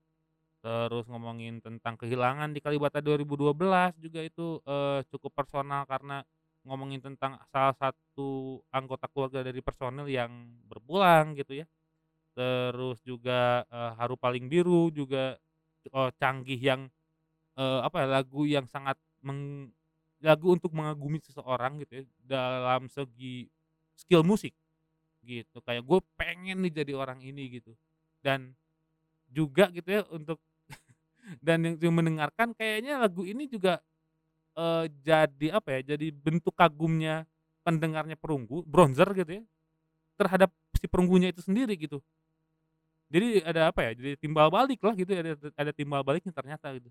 [0.64, 6.24] Terus ngomongin tentang kehilangan di Kalibata 2012 juga itu, eee, cukup personal karena
[6.68, 10.32] ngomongin tentang salah satu anggota keluarga dari personil yang
[10.68, 11.66] berpulang gitu ya.
[12.34, 15.38] Terus juga, eee, Haru Paling Biru juga,
[15.88, 16.82] eee, canggih yang,
[17.58, 19.72] eee, apa ya, lagu yang sangat meng
[20.24, 23.48] lagu untuk mengagumi seseorang gitu ya dalam segi
[23.98, 24.56] skill musik
[25.26, 25.60] gitu.
[25.66, 27.74] Kayak gue pengen nih jadi orang ini gitu.
[28.24, 28.56] Dan
[29.32, 30.40] juga gitu ya untuk
[31.46, 33.80] dan yang mendengarkan kayaknya lagu ini juga,
[34.58, 37.26] eee, jadi apa ya, jadi bentuk kagumnya
[37.66, 39.44] pendengarnya Perunggu, Bronzer gitu ya,
[40.20, 42.02] terhadap si Perunggunya itu sendiri gitu.
[43.14, 46.74] Jadi ada apa ya, jadi timbal balik lah gitu ya, ada ada timbal baliknya ternyata
[46.74, 46.90] gitu.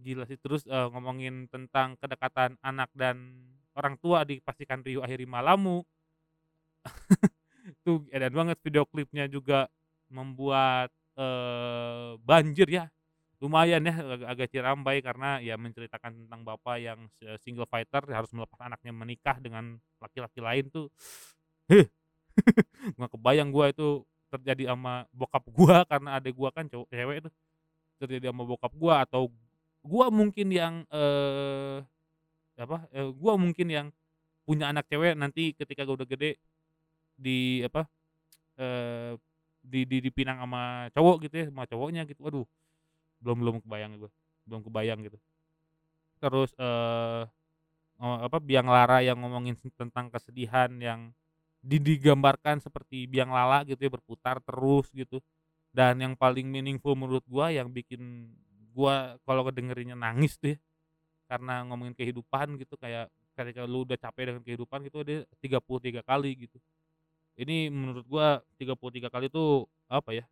[0.00, 3.16] Gila sih terus, eee, ngomongin tentang kedekatan anak dan
[3.76, 5.84] orang tua di Pastikan Riuh Akhiri Malamu.
[7.82, 9.68] Itu edan banget video klipnya juga
[10.10, 12.84] membuat, eee, banjir ya.
[13.40, 17.00] Lumayan ya agak agak Cirambai karena ya menceritakan tentang bapak yang
[17.40, 20.92] single fighter harus melepas anaknya menikah dengan laki-laki lain tuh,
[22.96, 27.32] nggak kebayang gua itu terjadi sama bokap gua karena adek gua kan cowok cewek tuh,
[28.02, 29.28] terjadi sama bokap gua atau
[29.84, 31.84] gua mungkin yang, eee,
[32.60, 33.86] apa, eee, gua mungkin yang
[34.48, 36.38] punya anak cewek nanti ketika gua udah gede
[37.18, 37.86] di apa,
[38.60, 39.16] eee,
[39.64, 42.46] di di dipinang sama cowok gitu ya, sama cowoknya gitu, waduh
[43.22, 44.10] belum belum kebayang gue,
[44.48, 45.18] belum kebayang gitu.
[46.20, 47.22] Terus, eee,
[48.02, 51.12] eee, apa, Biang Lara yang ngomongin tentang kesedihan yang
[51.60, 55.20] di digambarkan seperti biang lala gitu ya, berputar terus gitu.
[55.72, 58.32] Dan yang paling meaningful menurut gua yang bikin
[58.76, 60.58] gua kalau ngedengerinnya nangis tuh ya,
[61.30, 66.34] karena ngomongin kehidupan gitu kayak ketika lu udah capek dengan kehidupan gitu dia 33 kali
[66.48, 66.58] gitu.
[67.38, 70.24] Ini menurut gua 33 kali itu apa ya,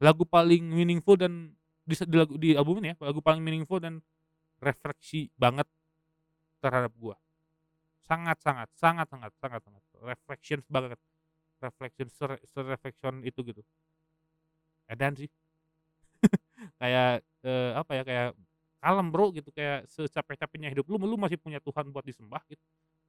[0.00, 1.52] lagu paling meaningful dan
[1.86, 4.00] di di lagu di album ini ya, lagu paling meaningful dan
[4.62, 5.66] refleksi banget
[6.64, 7.16] terhadap gua.
[8.04, 10.98] Sangat sangat sangat sangat sangat sangat reflections banget,
[11.62, 13.62] reflection sere sereflection itu gitu.
[14.88, 15.28] Edan sih.
[16.80, 18.28] Kayak, eee, apa ya, kayak
[18.82, 22.62] kalem Bro gitu, kayak secapek-capeknya hidup lu, lu masih punya Tuhan buat disembah gitu.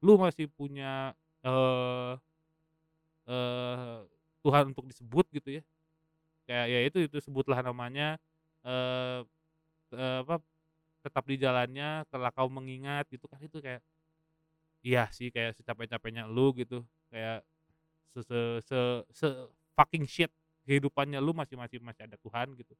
[0.03, 1.15] Lu masih punya,
[1.45, 2.15] eee
[3.29, 3.97] eee,
[4.41, 5.63] Tuhan untuk disebut gitu ya.
[6.49, 8.17] Kayak ya itu itu sebutlah namanya,
[8.65, 9.19] eee
[9.95, 10.35] eee, apa,
[11.05, 13.81] tetap di jalannya setelah kau mengingat gitu kan, itu kayak
[14.85, 16.81] iya sih kayak secapek-capeknya lu gitu,
[17.13, 17.45] kayak
[18.15, 18.39] se se
[18.69, 18.79] se
[19.15, 20.31] se-fucking shit
[20.67, 22.73] kehidupannya lu masih masih masih ada Tuhan gitu.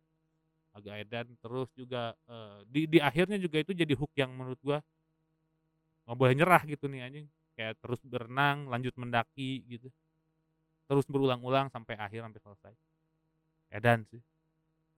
[0.75, 4.79] Agak edan, terus juga, eee, di di akhirnya juga itu jadi hook yang menurut gua
[6.05, 7.25] nggak boleh nyerah gitu nih anjing,
[7.57, 9.87] kayak terus berenang, lanjut mendaki gitu.
[10.89, 12.73] Terus berulang-ulang sampai akhir, sampai selesai.
[13.73, 14.21] Edan sih.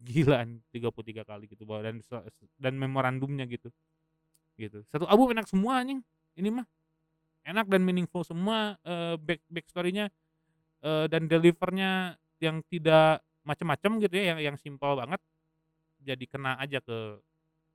[0.03, 2.03] Gila an 33 kali gitu dan
[2.59, 3.71] dan memorandumnya gitu.
[4.59, 4.83] Gitu.
[4.91, 6.03] Satu album enak semua anjing,
[6.37, 6.67] ini mah.
[7.47, 10.07] Enak dan meaningful semua, eee, back backstory-nya,
[10.83, 15.21] eee, dan deliver-nya yang tidak macem-macem gitu ya, yang yang simpel banget.
[16.03, 17.19] Jadi kena aja ke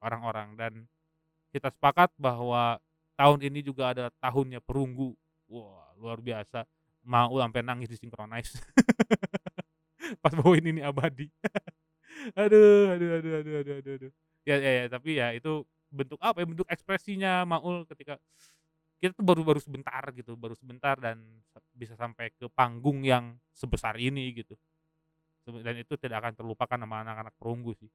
[0.04, 0.72] orang-orang dan
[1.54, 2.78] kita sepakat bahwa
[3.18, 5.14] tahun ini juga ada tahunnya perunggu.
[5.50, 6.64] Wah, luar biasa.
[7.06, 8.58] Maul sampai nangis di-synchronize.
[10.24, 11.28] Pas bawain Ini Abadi.
[12.38, 14.10] Aduh aduh aduh aduh aduh aduh aduh.
[14.48, 18.16] Ya ya ya, tapi ya itu bentuk apa ya, bentuk ekspresinya Maul ketika
[19.02, 21.20] kita tuh baru baru sebentar gitu, baru sebentar dan
[21.76, 24.56] bisa sampai ke panggung yang sebesar ini gitu.
[25.48, 27.90] Dan itu tidak akan terlupakan sama anak-anak perunggu sih.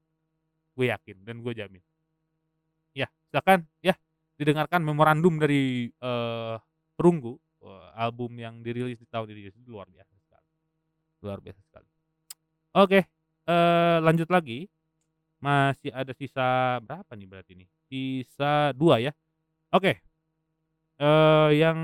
[0.78, 1.84] Gue yakin dan gue jamin.
[2.94, 3.98] Ya, silakan ya
[4.38, 6.56] didengarkan memorandum dari, eee,
[6.94, 10.46] Perunggu, eee, album yang dirilis di tahun ini, luar biasa sekali.
[11.26, 11.90] Luar biasa sekali.
[12.78, 13.00] Oke,
[13.48, 14.68] eee, lanjut lagi.
[15.44, 17.70] Masih ada sisa berapa nih berarti nih?
[17.92, 19.12] Sisa 2 ya.
[19.76, 20.02] Oke.
[21.02, 21.80] Eee, yang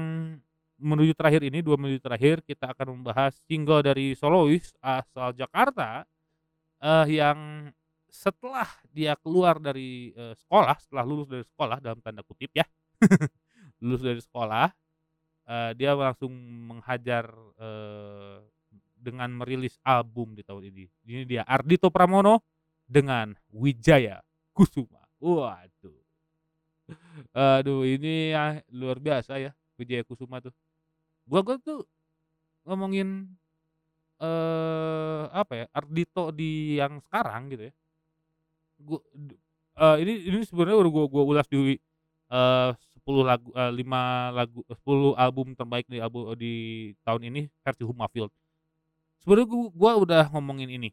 [0.79, 6.05] menuju terakhir ini, 2 menuju terakhir kita akan membahas single dari solois asal Jakarta,
[6.83, 7.39] eee, yang
[8.09, 12.65] setelah dia keluar dari, sekolah, setelah lulus dari sekolah dalam tanda kutip ya,
[13.83, 14.69] lulus dari sekolah,
[15.77, 16.31] dia langsung
[16.69, 17.25] menghajar,
[18.99, 20.85] dengan merilis album di tahun ini.
[21.07, 22.43] Ini dia Ardhito Pramono
[22.85, 24.19] dengan Wijaya
[24.53, 25.01] Kusuma.
[25.23, 25.97] Waduh.
[27.37, 30.53] Aduh ini ya luar biasa ya, Wijaya Kusuma tuh.
[31.29, 31.85] Gua gua tuh
[32.67, 33.29] ngomongin,
[34.21, 37.73] eee, apa ya, Ardhito di yang sekarang gitu ya.
[38.79, 39.35] Gu du
[39.79, 41.75] eee, ini ini sebenarnya udah gua gua ulas di,
[42.31, 46.53] eee, 10 lagu eee, 5 lagu eee, 10 album terbaik di albu di
[47.03, 48.31] tahun ini versi Humafield.
[49.23, 50.89] Sebenarnya gu gua udah ngomongin ini.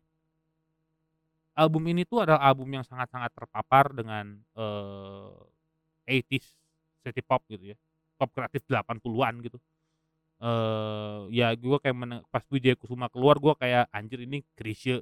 [1.57, 5.33] Album ini tuh adalah album yang sangat-sangat terpapar dengan, eee,
[6.05, 6.53] 80s
[7.01, 7.77] city pop gitu ya,
[8.21, 9.57] pop kreatif 80-an gitu.
[10.43, 15.01] Eee, ya gua kayak mene pas Wijaya Kusuma keluar gua kayak, "Anjir ini Chrisye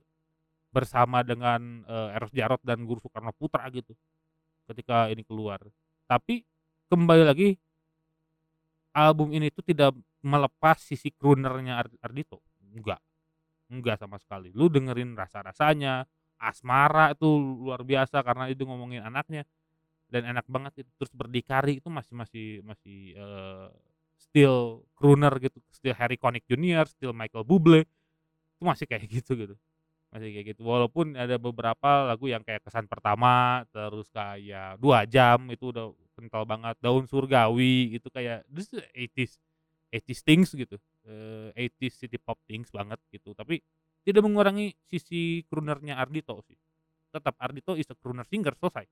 [0.74, 3.92] bersama dengan, eee, Eros Djarot dan Guru Soekarnoputra," gitu,
[4.70, 5.60] ketika ini keluar.
[6.08, 6.44] Tapi
[6.92, 7.58] kembali lagi
[8.94, 9.90] album ini tuh tidak
[10.22, 12.38] melepas sisi crooner-nya Ard Ardhito,
[12.78, 13.02] enggak.
[13.72, 14.52] Enggak sama sekali.
[14.52, 16.04] Lu dengerin Rasa-rasanya,
[16.36, 17.24] Asmara itu
[17.64, 19.48] luar biasa karena itu ngomongin anaknya
[20.12, 20.90] dan enak banget itu.
[21.00, 23.68] Terus Berdikari itu masih masih masih, eee,
[24.20, 27.84] still crooner gitu, still Harry Connick Jr, still Michael Bublé,
[28.58, 29.54] itu masih kayak gitu gitu,
[30.14, 30.62] masih kayak gitu.
[30.66, 36.44] Walaupun ada beberapa lagu yang kayak Kesan Pertama, terus kayak 2 Jam itu udah kental
[36.48, 39.36] banget, Daun Surgawi itu kayak this is 80s
[39.94, 40.76] 80s things gitu,
[41.06, 43.32] eee, 80s city pop things banget gitu.
[43.38, 43.62] Tapi
[44.04, 46.58] tidak mengurangi sisi crooner-nya Ardhito sih.
[47.14, 48.86] Tetap Ardhito is a crooner singer, selesai,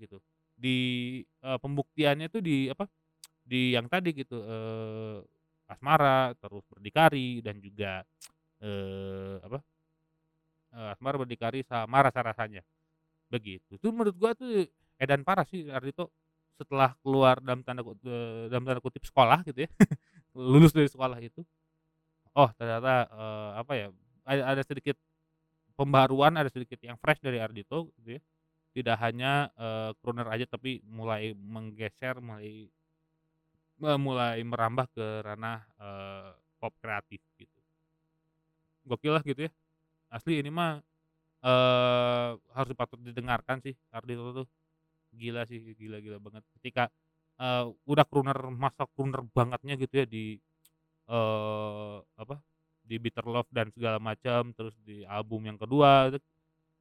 [0.00, 0.18] gitu.
[0.56, 0.76] Di,
[1.24, 2.86] eee, pembuktiannya tuh di apa,
[3.44, 5.18] di yang tadi gitu, eee,
[5.70, 8.02] Asmara, terus Berdikari dan juga,
[8.62, 9.58] eee, apa,
[10.74, 12.62] eee, Asmara, Berdikari, sama Rasa-rasanya,
[13.32, 13.76] begitu.
[13.80, 14.66] Itu menurut gua tuh
[15.00, 16.10] edan parah sih Ardhito
[16.60, 17.82] setelah keluar dalam tanda
[18.50, 19.70] dalam tanda kutip "sekolah" gitu ya,
[20.36, 21.42] lulus dari sekolah itu.
[22.36, 23.86] Oh ternyata, eee, apa ya,
[24.28, 24.96] ada ada sedikit
[25.78, 28.22] pembaruan, ada sedikit yang fresh dari Ardhito gitu ya.
[28.76, 32.68] Tidak hanya, eee, crooner aja tapi mulai menggeser, mulai
[33.80, 36.28] me mulai merambah ke ranah, eee,
[36.60, 37.46] pop kreatif gitu.
[38.86, 39.50] Gokil lah gitu ya.
[40.12, 40.80] Asli ini mah,
[41.44, 44.48] eee, harus patut didengarkan sih Ardhito tuh.
[45.16, 46.44] Gila sih, gila gila banget.
[46.60, 46.90] Ketika,
[47.42, 50.38] eee, udah crooner masa crooner bangetnya gitu ya di,
[51.10, 52.36] eee, apa,
[52.86, 56.12] di Bitter Love dan segala macam, terus di album yang kedua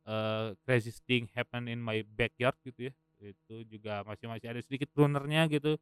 [0.07, 4.89] eee, Craziest Thing Happened in My Backyard gitu ya, itu juga masih masih ada sedikit
[4.95, 5.77] crooner-nya gitu.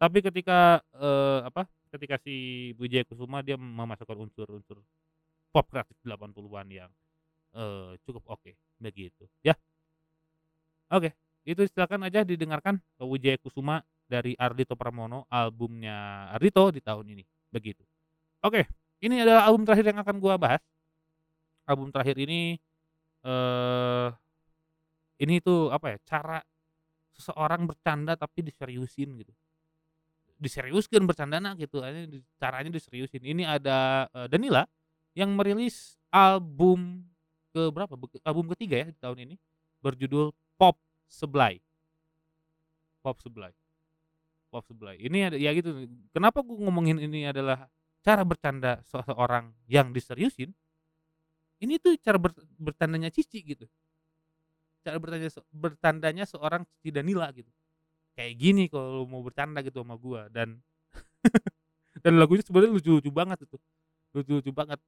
[0.00, 2.34] Tapi ketika, eee, apa, ketika si
[2.80, 4.80] Wijaya Kusuma dia memasukkan unsur-unsur
[5.54, 6.90] pop kreatif 80-an yang,
[7.56, 8.52] eee, cukup oke,
[8.82, 9.56] begitu, ya.
[10.90, 11.12] Oke,
[11.44, 17.24] itu silakan aja didengarkan, eee, Wijaya Kusuma dari Ardhito Pramono, albumnya Ardhito di tahun ini,
[17.52, 17.84] begitu.
[18.40, 18.64] Oke,
[19.04, 20.64] ini adalah album terakhir yang akan gua bahas.
[21.68, 22.56] Album terakhir ini,
[23.22, 24.08] eee,
[25.20, 26.38] ini tuh apa ya, cara
[27.12, 29.34] seseorang bercanda tapi diseriusin gitu.
[30.38, 33.20] Diseriuskeun bercandana gitu, akhirnya di caranya diseriusin.
[33.20, 34.64] Ini ada, eee, Danila
[35.12, 37.04] yang merilis album
[37.52, 39.34] ke berapa, be album ketiga ya di tahun ini,
[39.82, 40.78] berjudul Pop
[41.10, 41.58] Seblay.
[43.02, 43.50] Pop Seblay.
[44.50, 44.96] Pop Supply.
[45.00, 45.70] Ini ada ya gitu,
[46.14, 47.68] kenapa gue ngomongin ini adalah
[48.04, 50.52] cara bercanda seseorang yang diseriusin,
[51.64, 53.66] ini tuh cara ber bercandanya Cici gitu.
[54.86, 57.50] Cara bertanya se bercandanya seorang Cici Danila gitu.
[58.16, 60.60] Kayak gini kalau mau bercanda gitu sama gua dan
[62.04, 63.56] dan lagunya sebenarnya lucu-lucu banget itu,
[64.16, 64.80] lucu-lucu banget,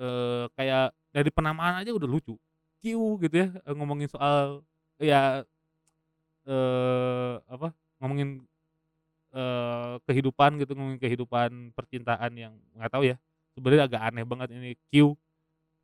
[0.00, 2.34] eee, kayak dari penamaan aja udah lucu,
[2.82, 2.84] Q
[3.24, 4.62] gitu ya, ngomongin soal
[5.00, 5.44] ya,
[6.48, 7.68] eee, apa,
[8.00, 8.44] ngomongin,
[9.34, 13.16] eee, kehidupan gitu, ngomongin kehidupan percintaan yang nggak tahu ya,
[13.58, 15.14] sebenarnya agak aneh banget ini Q.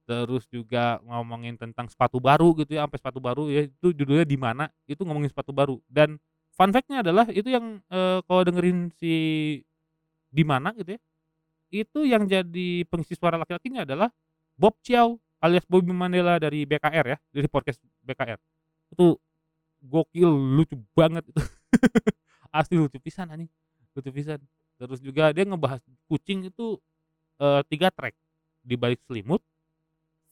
[0.08, 4.36] Terus juga ngomongin tentang sepatu baru gitu ya, sampai sepatu baru ya, itu judulnya "Di
[4.40, 6.18] Mana", itu ngomongin sepatu baru dan
[6.56, 9.14] fun fact-nya adalah itu yang, eee, kalau dengerin si
[10.30, 11.00] Di Mana gitu ya,
[11.74, 14.08] itu yang jadi pengisi suara laki-lakinya adalah
[14.58, 18.38] Bob Chow alias Bobby Mandela dari BKR ya, dari podcast BKR.
[18.94, 19.18] Itu
[19.84, 21.40] gokil, lucu banget itu.
[22.54, 23.46] Asli lucu pisan anjing,
[23.94, 24.42] lucu pisan.
[24.74, 25.78] Terus juga dia ngebahas
[26.10, 26.74] kucing itu,
[27.40, 28.14] eee, 3 track,
[28.64, 29.42] Di Balik Selimut,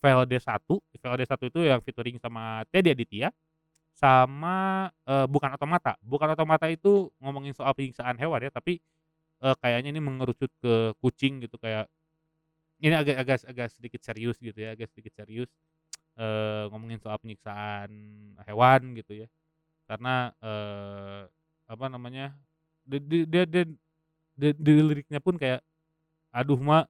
[0.02, 3.30] VLD-1, VLD-1 itu yang featuring sama Teddy Aditya,
[3.96, 5.96] sama, eee, Bukan Otomata.
[6.04, 8.78] Bukan Otomata itu ngomongin soal penyiksaan hewan ya, tapi,
[9.44, 11.86] eee, kayaknya ini mengerucut ke kucing gitu, kayak
[12.82, 15.50] ini agak agak agak sedikit serius gitu ya, agak sedikit serius,
[16.18, 17.90] eee, ngomongin soal penyiksaan
[18.48, 19.28] hewan gitu ya.
[19.90, 21.22] Karena, eee,
[21.68, 22.34] apa namanya,
[22.88, 23.64] di di dia dia
[24.56, 25.60] di liriknya pun kayak,
[26.34, 26.86] "Aduh Mak,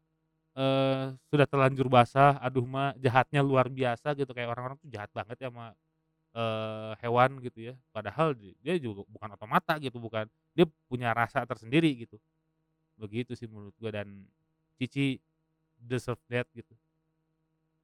[0.59, 5.37] eee, sudah terlanjur basah, aduh Mak, jahatnya luar biasa," gitu, kayak orang-orang tuh jahat banget
[5.43, 5.74] ya sama,
[6.37, 7.74] eee, hewan gitu ya.
[7.95, 10.26] Padahal di dia juga bukan otomata gitu, bukan
[10.57, 12.16] dia punya rasa tersendiri gitu.
[13.01, 14.26] Begitu sih menurut gua dan
[14.81, 15.18] Cici
[15.81, 16.74] deserve that gitu.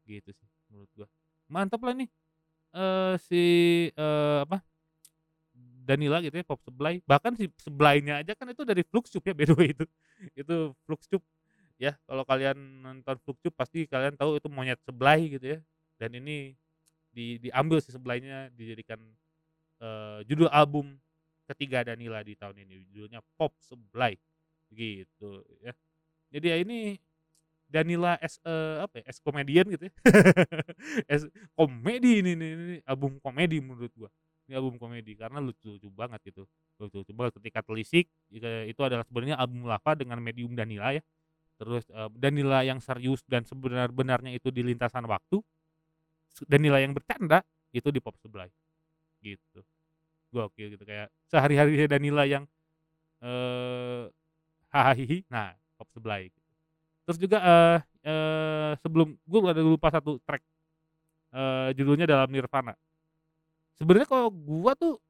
[0.07, 1.09] Gitu sih menurut gua.
[1.49, 2.09] Mantap lah nih,
[2.77, 3.43] eee, si,
[3.95, 4.59] eee, apa,
[5.85, 9.45] Danila gitu ya, Pop Supply, bahkan si Supply-nya aja kan itu dari Fluxcube ya by
[9.47, 9.85] the way itu.
[10.41, 11.25] Itu Fluxcube
[11.81, 15.61] ya, kalau kalian nonton Fluxcube pasti kalian tahu itu monyet Supply gitu ya,
[16.01, 16.57] dan ini
[17.15, 19.01] di diambil si Supply-nya dijadikan,
[19.83, 20.97] eee, judul album
[21.51, 24.17] ketiga Danila di tahun ini, judulnya Pop Supply,
[24.75, 25.73] gitu ya.
[26.35, 26.79] Jadi ya ini
[27.71, 29.95] Danila as a apa ya, as comedian gitu ya,
[31.15, 31.25] as
[31.59, 34.11] komedi ini nih ini album komedi menurut gua.
[34.49, 36.45] Ini album komedi karena lucu-lucu banget gitu,
[36.77, 41.01] lucu-lucu banget ketika telisik, itu adalah sebenarnya album lava dengan medium Danila ya.
[41.61, 45.41] Terus, eee, Danila yang serius dan sebenar-benarnya itu di lintasan waktu,
[46.35, 47.41] s Danila yang bercanda
[47.75, 48.49] itu di Pop Supply,
[49.25, 49.61] gitu.
[50.35, 52.45] Gokil gitu, kayak sehari-harinya Danila yang,
[53.25, 54.09] eee,
[54.75, 56.29] haha hihi, nah Pop Supply.
[57.09, 57.77] Terus juga, eee
[58.07, 60.43] eee, sebelum gua ada lupa satu track,
[61.35, 62.77] eee, judulnya Dalam Nirvana.
[63.79, 65.03] Sebenarnya kalau gua tuh,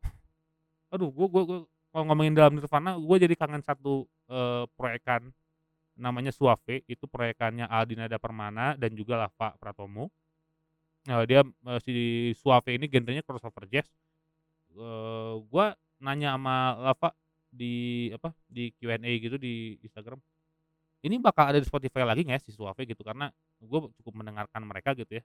[0.93, 1.59] aduh gua gua gua
[1.95, 5.31] kalau ngomongin Dalam Nirvana, gua jadi kangen satu, eee, proyekan
[5.99, 10.11] namanya Suave, itu proyekannya Aldi Nada Permana dan juga Lava Pratomo.
[11.09, 11.95] Eee, dia, eee, si
[12.39, 13.89] Suave ini genrenya crossover jazz.
[14.75, 17.11] Eee, gua nanya sama Lava
[17.53, 20.19] di apa, di Q&A gitu di Instagram,
[21.07, 23.31] "Ini bakal ada di Spotify lagi nggak ya si Suave?" Gitu, karena
[23.63, 25.25] gua cukup mendengarkan mereka gitu ya,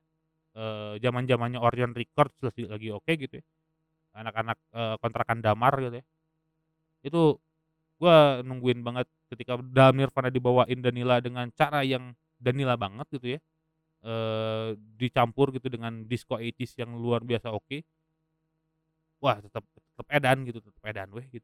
[0.57, 3.45] eee, zaman-zamannya Orion Records lagi lagi oke gitu ya,
[4.21, 6.05] anak-anak, eee, kontrakan Damar gitu ya.
[7.05, 7.39] Itu
[8.01, 13.39] gua nungguin banget ketika Dalam Nirvana dibawain Danila dengan cara yang Danila banget gitu ya,
[14.05, 17.83] eee, dicampur gitu dengan disco 80s yang luar biasa oke.
[19.23, 21.43] Wah tetep tetep edan gitu, tetep edan weh gitu,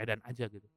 [0.00, 0.68] edan aja gitu.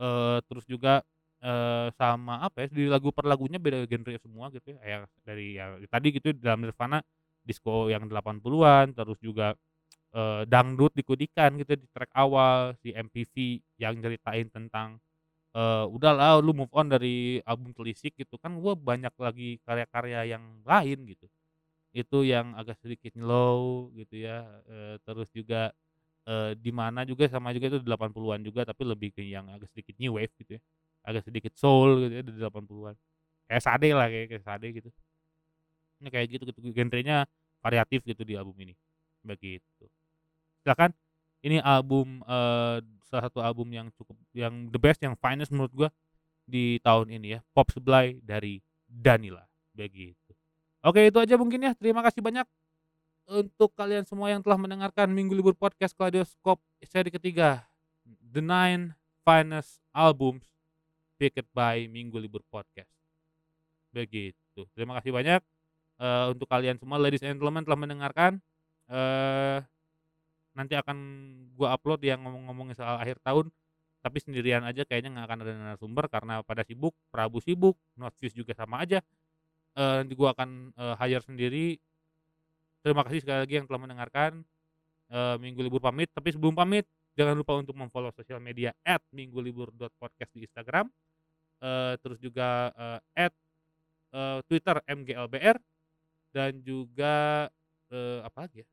[0.00, 1.02] Eee, terus juga,
[1.42, 5.46] eee, sama apa ya, di lagu per lagunya beda genre semua gitu ya, kayak dari
[5.58, 7.00] ya tadi gitu Dalam Nirvana
[7.46, 9.54] disco yang 80-an, terus juga,
[10.14, 14.98] eee, dangdut dikudikan gitu di track awal, si MPV yang nyeritain tentang,
[15.56, 20.44] eee, "Udahlah lu move on dari album Telisik," gitu kan, gua banyak lagi karya-karya yang
[20.66, 21.26] lain gitu.
[21.96, 25.72] Itu yang agak sedikit slow gitu ya, eee, terus juga,
[26.28, 29.96] eee, Di Mana juga sama juga itu 80-an juga, tapi lebih ke yang agak sedikit
[30.02, 30.62] new wave gitu ya,
[31.08, 32.94] agak sedikit soul gitu ya di 80-an.
[33.48, 34.90] Kayak Sade lah, kayak kayak Sade gitu.
[36.04, 37.24] Ini kayak gitu gitu, genrenya
[37.64, 38.76] variatif gitu di album ini,
[39.24, 39.88] begitu.
[40.62, 40.92] Silakan,
[41.42, 45.88] ini album, eee, salah satu album yang cukup yang the best, yang finest menurut gua
[46.44, 49.42] di tahun ini ya, Pop Supply dari Danila,
[49.74, 50.36] begitu.
[50.84, 52.46] Oke itu aja mungkin ya, terima kasih banyak
[53.28, 57.66] untuk kalian semua yang telah mendengarkan Minggu Libur Podcast Kaleidoskop seri ketiga,
[58.06, 58.94] The Nine
[59.26, 60.46] Finest Albums
[61.18, 62.90] Picked by Minggu Libur Podcast.
[63.90, 65.40] Begitu, terima kasih banyak,
[65.98, 68.38] eee, untuk kalian semua ladies and gentlemen telah mendengarkan,
[68.90, 69.58] eee,
[70.56, 70.98] nanti akan
[71.58, 73.50] gua upload yang ngomong-ngomongin soal akhir tahun,
[73.98, 78.54] Tapi sendirian aja kayaknya nggak akan ada narasumber karena pada sibuk, Prabu sibuk, Notfuse juga
[78.54, 79.02] sama aja.
[79.76, 81.66] Eee, nanti gua akan, eee, hire sendiri.
[82.82, 84.32] Terima kasih sekali lagi yang telah mendengarkan.
[85.10, 86.86] Eee, Minggu Libur pamit, tapi sebelum pamit
[87.18, 88.70] jangan lupa untuk mem-follow sosial media
[89.12, 90.86] @minggulibur.podcast di Instagram,
[91.62, 92.98] eee, terus juga, eee,
[93.28, 93.34] at,
[94.14, 95.58] eee, Twitter MGLBR
[96.34, 97.48] dan juga,
[97.92, 98.66] eee, apalagi ya?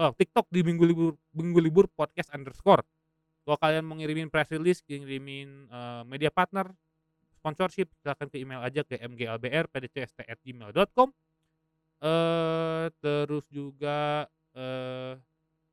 [0.00, 2.84] Oh, TikTok di Minggu Libur Minggu Libur Podcast underscore.
[3.44, 6.70] Kalau kalian mau ngirimin press release, ngirimin, eee, media partner,
[7.40, 11.08] sponsorship, silakan ke email aja ke mglbr@pdcst@gmail.com.
[12.02, 14.26] Eee, terus juga,
[14.56, 15.14] eee,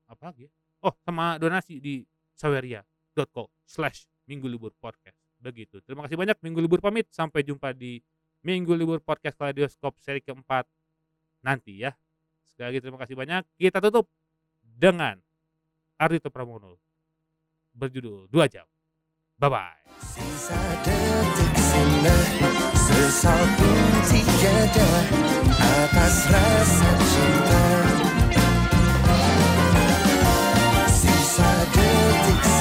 [0.09, 0.51] apalagi ya?
[0.85, 2.05] Oh, sama donasi di
[2.37, 5.81] saweria.co/minggulibur podcast, begitu.
[5.85, 8.01] Terima kasih banyak, Minggu Libur pamit, sampai jumpa di
[8.45, 10.65] Minggu Libur Podcast Kaleidoskop seri keempat
[11.41, 11.93] nanti ya.
[12.49, 13.43] Sekali lagi terima kasih banyak.
[13.57, 14.09] Kita tutup
[14.61, 15.17] dengan
[15.97, 16.77] Ardhito Pramono
[17.73, 18.65] berjudul 2 Jam.
[19.37, 19.85] Bye-bye.
[20.01, 21.57] Sisa detik
[24.47, 24.89] tiada
[25.57, 27.63] Atas rasa cinta
[30.89, 32.56] Sisa detik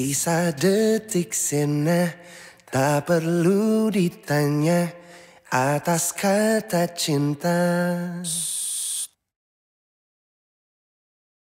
[0.00, 2.16] Sisa detik sinar
[2.72, 4.88] Tak perlu ditanya
[5.52, 7.60] atas kata cinta.